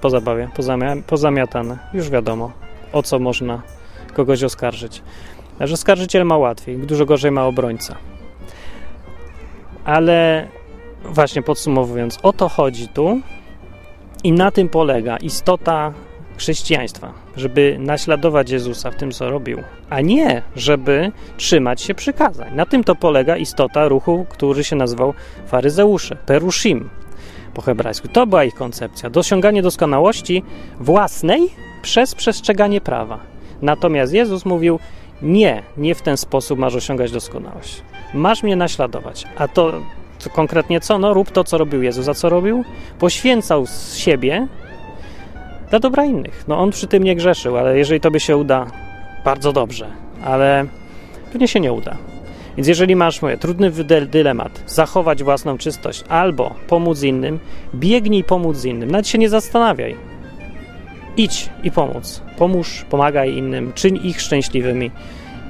[0.00, 1.78] po zabawie, pozamia pozamiatane.
[1.94, 2.52] Już wiadomo,
[2.92, 3.62] o co można
[4.14, 5.02] kogoś oskarżyć.
[5.60, 7.96] Że skarżyciel ma łatwiej, dużo gorzej ma obrońca.
[9.84, 10.48] Ale
[11.04, 13.20] właśnie podsumowując, o to chodzi tu
[14.24, 15.92] i na tym polega istota
[16.36, 22.54] chrześcijaństwa, żeby naśladować Jezusa w tym, co robił, a nie, żeby trzymać się przykazań.
[22.54, 25.14] Na tym to polega istota ruchu, który się nazywał
[25.46, 26.90] faryzeusze, perushim
[27.54, 28.08] po hebrajsku.
[28.08, 29.10] To była ich koncepcja.
[29.10, 30.42] Dosiąganie doskonałości
[30.80, 31.48] własnej
[31.82, 33.20] przez przestrzeganie prawa.
[33.62, 34.78] Natomiast Jezus mówił,
[35.22, 37.82] nie, nie w ten sposób masz osiągać doskonałość.
[38.14, 39.24] Masz mnie naśladować.
[39.36, 39.72] A to,
[40.24, 40.98] to konkretnie co?
[40.98, 42.08] No rób to, co robił Jezus.
[42.08, 42.64] A co robił?
[42.98, 44.46] Poświęcał z siebie
[45.70, 46.44] dla dobra innych.
[46.48, 48.66] No on przy tym nie grzeszył, ale jeżeli tobie się uda
[49.24, 49.86] bardzo dobrze,
[50.24, 50.66] ale
[51.32, 51.96] pewnie się nie uda.
[52.56, 53.70] Więc jeżeli masz mówię, trudny
[54.06, 57.38] dylemat, zachować własną czystość albo pomóc innym,
[57.74, 58.90] biegnij pomóc innym.
[58.90, 59.96] Nawet się nie zastanawiaj.
[61.18, 62.22] Idź i pomóc.
[62.36, 64.90] Pomóż, pomagaj innym, czyń ich szczęśliwymi.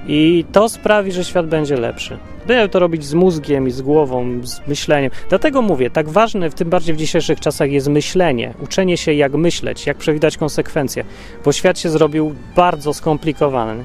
[0.06, 2.18] I to sprawi, że świat będzie lepszy.
[2.46, 5.10] Będę to robić z mózgiem i z głową, z myśleniem.
[5.28, 9.34] Dlatego mówię, tak ważne, w tym bardziej w dzisiejszych czasach jest myślenie, uczenie się jak
[9.34, 11.04] myśleć, jak przewidywać konsekwencje,
[11.44, 13.84] bo świat się zrobił bardzo skomplikowany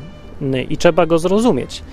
[0.70, 1.84] i trzeba go zrozumieć,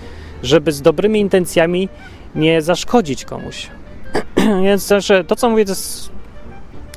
[0.42, 1.88] żeby z dobrymi intencjami
[2.34, 3.68] nie zaszkodzić komuś.
[4.64, 6.10] Więc znaczy, to, co mówię, to jest,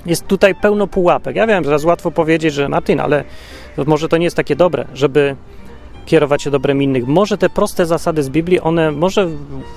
[0.06, 1.36] jest tutaj pełno pułapek.
[1.36, 3.24] Ja wiem, teraz łatwo powiedzieć, że Martin, ale
[3.86, 5.36] może to nie jest takie dobre, żeby
[6.06, 7.08] kierować się dobrem innych.
[7.08, 9.28] Może te proste zasady z Biblii, one, może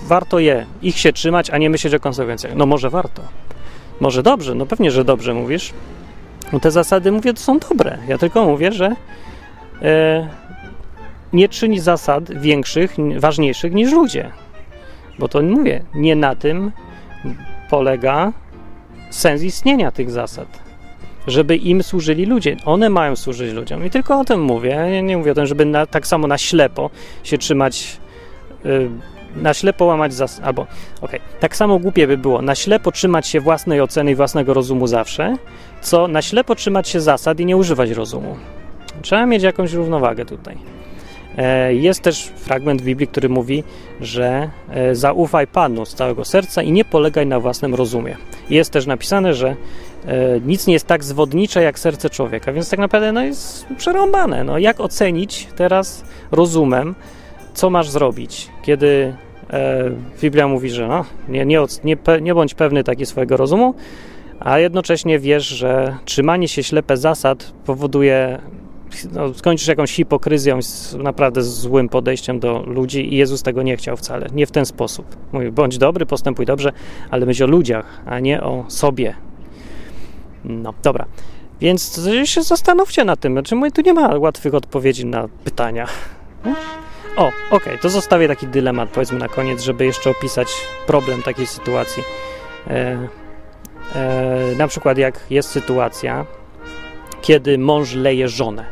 [0.03, 2.55] warto je, ich się trzymać, a nie myśleć o konsekwencjach.
[2.55, 3.23] No może warto.
[4.01, 5.73] Może dobrze, no pewnie, że dobrze mówisz.
[6.53, 7.99] No te zasady, mówię, to są dobre.
[8.09, 8.97] Ja tylko mówię, że
[9.83, 10.29] e,
[11.33, 14.31] nie czyni zasad większych, ważniejszych niż ludzie.
[15.19, 16.73] Bo to mówię, nie na tym
[17.71, 18.33] polega
[19.17, 20.67] sens istnienia tych zasad
[21.27, 22.57] żeby im służyli ludzie.
[22.65, 23.87] One mają służyć ludziom.
[23.87, 24.71] I tylko o tym mówię.
[24.71, 26.91] Ja nie mówię o tym, żeby na, tak samo na ślepo
[27.25, 27.97] się trzymać,
[28.65, 28.91] yy,
[29.37, 30.47] na ślepo łamać zasady.
[30.47, 34.15] Albo, okej, okay, tak samo głupie by było na ślepo trzymać się własnej oceny i
[34.15, 35.37] własnego rozumu zawsze,
[35.81, 38.37] co na ślepo trzymać się zasad i nie używać rozumu.
[39.03, 40.57] Trzeba mieć jakąś równowagę tutaj.
[41.37, 43.65] E, jest też fragment Biblii, który mówi,
[44.01, 48.17] że e, zaufaj Panu z całego serca i nie polegaj na własnym rozumie.
[48.51, 49.57] Jest też napisane, że
[50.07, 54.45] E, nic nie jest tak zwodnicze jak serce człowieka, więc tak naprawdę no, jest przerąbane.
[54.45, 56.95] No, jak ocenić teraz rozumem,
[57.55, 59.15] co masz zrobić, kiedy
[59.51, 63.75] e, Biblia mówi, że no, nie, nie, nie, nie bądź pewny taki swojego rozumu,
[64.41, 68.39] a jednocześnie wiesz, że trzymanie się ślepe zasad powoduje,
[69.13, 70.59] no, skończysz jakąś hipokryzją,
[70.99, 75.17] naprawdę złym podejściem do ludzi i Jezus tego nie chciał wcale, nie w ten sposób.
[75.33, 76.73] Mówi, bądź dobry, postępuj dobrze,
[77.11, 79.15] ale myśl o ludziach, a nie o sobie,
[80.45, 81.07] no, dobra.
[81.61, 83.33] Więc się zastanówcie nad tym.
[83.33, 85.87] Znaczy, tu nie ma łatwych odpowiedzi na pytania.
[87.17, 90.49] O, okej, okay, to zostawię taki dylemat, powiedzmy na koniec, żeby jeszcze opisać
[90.87, 92.03] problem takiej sytuacji.
[92.67, 92.99] E,
[93.95, 96.27] e, na przykład, jak jest sytuacja,
[97.27, 98.65] kiedy mąż leje żonę.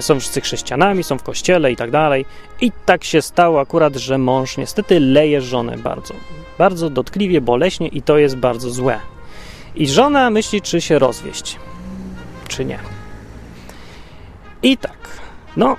[0.00, 2.26] Są wszyscy chrześcijanami, są w kościele i tak dalej.
[2.60, 6.14] I tak się stało akurat, że mąż niestety leje żonę bardzo.
[6.58, 9.00] Bardzo dotkliwie, boleśnie i to jest bardzo złe.
[9.74, 11.56] I żona myśli, czy się rozwieść,
[12.48, 12.78] czy nie.
[14.62, 14.98] I tak,
[15.56, 15.76] no,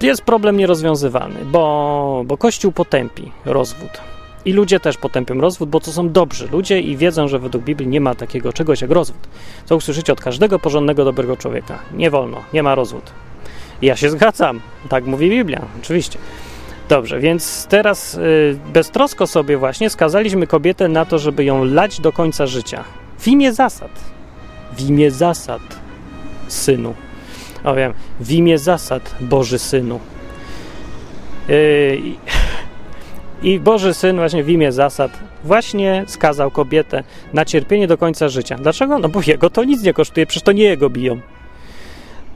[0.00, 4.11] jest problem nierozwiązywalny, bo, bo Kościół potępi rozwód.
[4.44, 7.88] I ludzie też potępią rozwód, bo to są dobrzy ludzie i wiedzą, że według Biblii
[7.88, 9.28] nie ma takiego czegoś jak rozwód.
[9.64, 11.78] Co usłyszycie od każdego porządnego, dobrego człowieka.
[11.94, 13.10] Nie wolno, nie ma rozwód.
[13.82, 16.18] Ja się zgadzam, tak mówi Biblia, oczywiście.
[16.88, 22.12] Dobrze, więc teraz y, beztrosko sobie właśnie skazaliśmy kobietę na to, żeby ją lać do
[22.12, 22.84] końca życia.
[23.18, 23.90] W imię zasad.
[24.76, 25.62] W imię zasad,
[26.48, 26.94] synu.
[27.64, 30.00] O wiem, w imię zasad, Boży synu.
[31.48, 32.00] Yy,
[33.42, 38.56] I Boży Syn właśnie w imię zasad właśnie skazał kobietę na cierpienie do końca życia.
[38.56, 38.98] Dlaczego?
[38.98, 41.20] No bo jego to nic nie kosztuje, przecież to nie jego biją.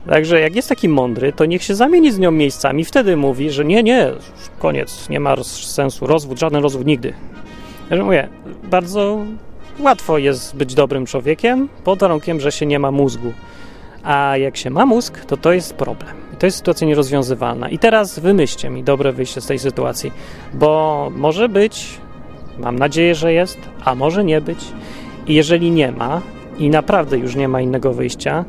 [0.09, 2.84] Także jak jest taki mądry, to niech się zamieni z nią miejscami.
[2.84, 4.12] Wtedy mówi, że nie, nie,
[4.59, 7.12] koniec, nie ma sensu, rozwód, żaden rozwód nigdy.
[7.90, 8.28] Ja mówię,
[8.64, 9.26] bardzo
[9.78, 13.32] Łatwo jest być dobrym człowiekiem pod warunkiem, że się nie ma mózgu.
[14.02, 16.25] A jak się ma mózg, to to jest problem.
[16.39, 17.68] To jest sytuacja nierozwiązywalna.
[17.68, 20.12] I teraz wymyślcie mi dobre wyjście z tej sytuacji,
[20.55, 21.99] bo może być,
[22.59, 24.59] mam nadzieję, że jest, a może nie być.
[25.26, 26.22] I jeżeli nie ma,
[26.59, 28.45] i naprawdę już nie ma innego wyjścia,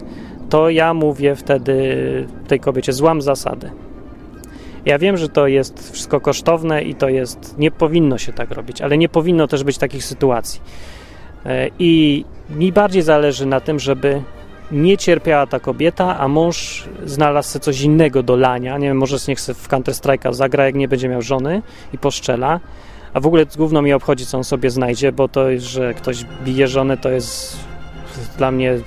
[0.49, 3.71] to ja mówię wtedy tej kobiecie, złam zasady.
[4.85, 8.81] Ja wiem, że to jest wszystko kosztowne i to jest, nie powinno się tak robić,
[8.81, 10.61] ale nie powinno też być takich sytuacji.
[11.45, 14.21] E, I mi bardziej zależy na tym, żeby
[14.71, 18.77] nie cierpiała ta kobieta, a mąż znalazł sobie coś innego do lania.
[18.77, 21.61] Nie wiem, może niech sobie w Counter Strike'a zagra, jak nie będzie miał żony
[21.93, 22.59] i poszczela.
[23.13, 26.67] A w ogóle główno mi obchodzi, co on sobie znajdzie, bo to, że ktoś bije
[26.67, 27.57] żonę, to jest
[28.37, 28.79] dla mnie.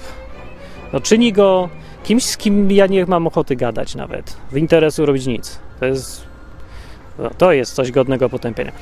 [0.93, 1.69] No, czyni go
[2.05, 4.37] kimś, z kim ja nie mam ochoty gadać nawet.
[4.51, 5.59] W interesu robić nic.
[5.81, 6.25] To jest.
[7.19, 8.73] No, to jest coś godnego potępienia.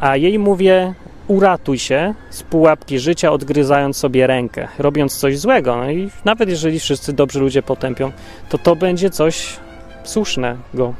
[0.00, 0.94] A jej mówię,
[1.28, 5.76] uratuj się z pułapki życia, odgryzając sobie rękę, robiąc coś złego.
[5.76, 8.12] No i nawet jeżeli wszyscy dobrzy ludzie potępią,
[8.48, 9.56] to to będzie coś
[10.04, 10.94] słusznego.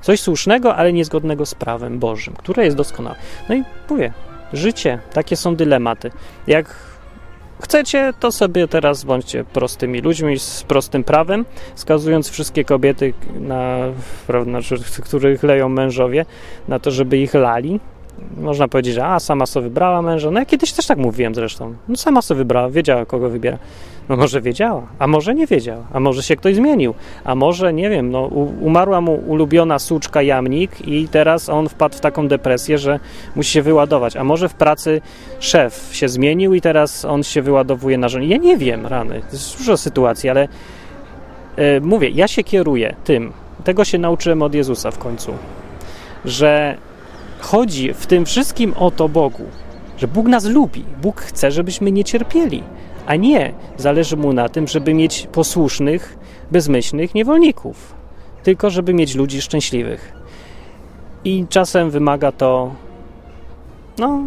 [0.00, 3.16] Coś słusznego, ale niezgodnego z prawem Bożym, które jest doskonałe.
[3.48, 4.12] No i mówię,
[4.52, 6.10] życie, takie są dylematy.
[6.46, 6.76] Jak
[7.62, 11.44] chcecie, to sobie teraz bądźcie prostymi ludźmi z prostym prawem,
[11.74, 13.76] skazując wszystkie kobiety, na,
[14.26, 14.58] prawda,
[15.02, 16.24] których leją mężowie,
[16.68, 17.80] na to, żeby ich lali.
[18.36, 20.30] Można powiedzieć, że a, sama sobie wybrała męża.
[20.30, 21.74] No ja kiedyś też tak mówiłem zresztą.
[21.88, 23.58] No sama sobie wybrała, wiedziała, kogo wybiera.
[24.08, 26.94] No może wiedziała, a może nie wiedziała, a może się ktoś zmienił,
[27.24, 28.22] a może, nie wiem, no
[28.60, 33.00] umarła mu ulubiona suczka jamnik i teraz on wpadł w taką depresję, że
[33.36, 35.00] musi się wyładować, a może w pracy
[35.40, 38.26] szef się zmienił i teraz on się wyładowuje na żonę.
[38.26, 40.48] Ja nie wiem, rany, to jest dużo sytuacji, ale
[41.56, 43.32] e, mówię, ja się kieruję tym,
[43.64, 45.32] tego się nauczyłem od Jezusa w końcu,
[46.24, 46.76] że
[47.42, 49.44] chodzi w tym wszystkim o to Bogu,
[49.98, 52.62] że Bóg nas lubi, Bóg chce, żebyśmy nie cierpieli
[53.06, 56.18] a nie zależy mu na tym, żeby mieć posłusznych,
[56.50, 57.94] bezmyślnych niewolników,
[58.42, 60.12] tylko żeby mieć ludzi szczęśliwych.
[61.24, 62.74] I czasem wymaga to,
[63.98, 64.20] no,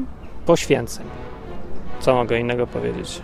[0.45, 1.05] poświęceń.
[1.99, 3.21] Co mogę innego powiedzieć?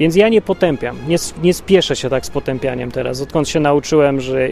[0.00, 4.20] Więc ja nie potępiam, nie, nie spieszę się tak z potępianiem teraz, odkąd się nauczyłem,
[4.20, 4.48] że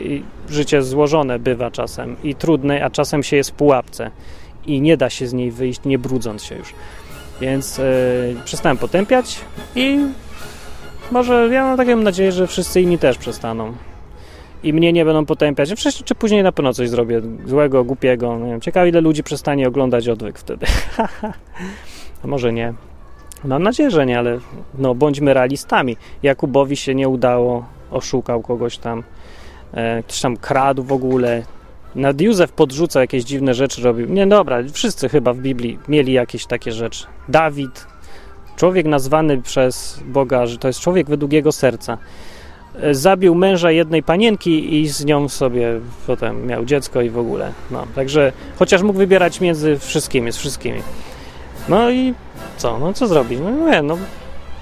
[0.49, 4.11] życie złożone bywa czasem i trudne, a czasem się jest w pułapce
[4.67, 6.75] i nie da się z niej wyjść, nie brudząc się już.
[7.41, 7.85] Więc yy,
[8.45, 9.41] przestałem potępiać
[9.77, 9.99] i
[11.11, 13.73] może ja mam taką nadzieję, że wszyscy inni też przestaną.
[14.63, 15.73] I mnie nie będą potępiać.
[15.73, 18.39] Wcześniej czy później na pewno coś zrobię złego, głupiego.
[18.61, 20.67] Ciekawe, ile ludzi przestanie oglądać odwyk wtedy.
[22.25, 22.75] A może nie.
[23.45, 24.39] Mam nadzieję, że nie, ale
[24.79, 25.97] no, bądźmy realistami.
[26.23, 29.03] Jakubowi się nie udało, oszukał kogoś tam,
[29.73, 31.43] e, ktoś tam kradł w ogóle,
[31.95, 34.09] nad Józef podrzucał jakieś dziwne rzeczy, robił.
[34.09, 37.07] Nie, dobra, wszyscy chyba w Biblii mieli jakieś takie rzeczy.
[37.29, 37.87] Dawid,
[38.57, 41.99] człowiek nazwany przez Boga, że to jest człowiek według jego serca.
[42.81, 47.53] E, zabił męża jednej panienki i z nią sobie potem miał dziecko i w ogóle.
[47.71, 50.83] No, także chociaż mógł wybierać między wszystkimi, z wszystkimi.
[51.69, 52.15] No i
[52.59, 52.79] co?
[52.79, 53.41] No co zrobić?
[53.41, 53.99] No nie, no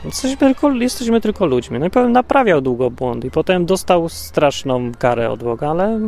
[0.04, 1.78] jesteśmy tylko, jesteśmy tylko ludźmi.
[1.78, 6.00] No i powiem, naprawiał długo błąd i potem dostał straszną karę od Boga, ale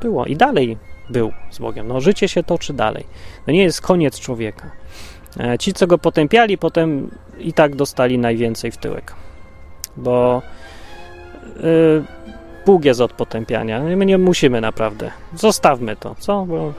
[0.00, 0.78] było i dalej
[1.10, 1.88] był z Bogiem.
[1.88, 3.06] No, życie się toczy dalej.
[3.46, 4.70] To nie jest koniec człowieka.
[5.40, 9.14] E, ci, co go potępiali, potem i tak dostali najwięcej w tyłek.
[9.96, 10.42] Bo
[11.56, 12.04] yy,
[12.66, 13.80] Bóg jest od potępiania.
[13.80, 15.10] My nie musimy naprawdę.
[15.34, 16.46] Zostawmy to, co?
[16.46, 16.72] Bo,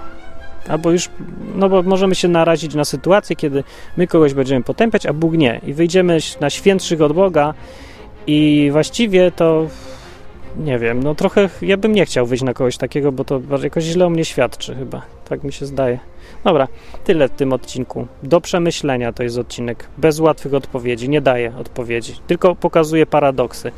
[0.70, 1.10] albo już,
[1.56, 3.64] no bo możemy się narazić na sytuację, kiedy
[3.98, 5.62] my kogoś będziemy potępiać, a Bóg nie.
[5.68, 7.54] I wyjdziemy na świętszych od Boga
[8.28, 9.68] i właściwie to
[10.58, 13.84] nie wiem, no trochę ja bym nie chciał wyjść na kogoś takiego, bo to jakoś
[13.84, 15.02] źle o mnie świadczy chyba.
[15.30, 16.00] Tak mi się zdaje.
[16.44, 16.68] Dobra,
[17.04, 18.08] tyle w tym odcinku.
[18.24, 19.88] Do przemyślenia to jest odcinek.
[19.98, 21.10] Bez łatwych odpowiedzi.
[21.10, 23.72] Nie daje odpowiedzi, tylko pokazuje paradoksy.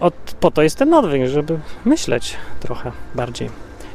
[0.00, 3.50] Od, po to jest ten odwyk, żeby myśleć trochę bardziej.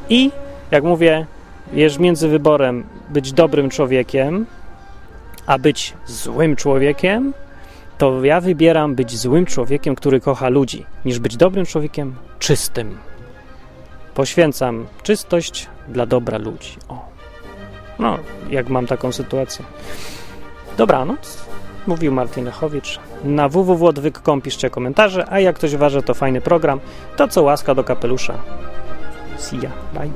[0.09, 0.31] I
[0.71, 1.25] jak mówię,
[1.71, 4.45] jest między wyborem być dobrym człowiekiem,
[5.45, 7.33] a być złym człowiekiem,
[7.97, 12.97] to ja wybieram być złym człowiekiem, który kocha ludzi, niż być dobrym człowiekiem czystym.
[14.13, 16.77] Poświęcam czystość dla dobra ludzi.
[16.89, 17.05] O.
[17.99, 18.17] No,
[18.49, 19.65] jak mam taką sytuację.
[20.77, 21.45] Dobranoc,
[21.87, 22.99] mówił Martin Lechowicz.
[23.23, 26.79] Na www.odwyk.com piszcie komentarze, a jak ktoś uważa, to fajny program,
[27.17, 28.33] to co łaska do kapelusza.
[29.43, 29.71] See ya.
[29.93, 30.09] Bye.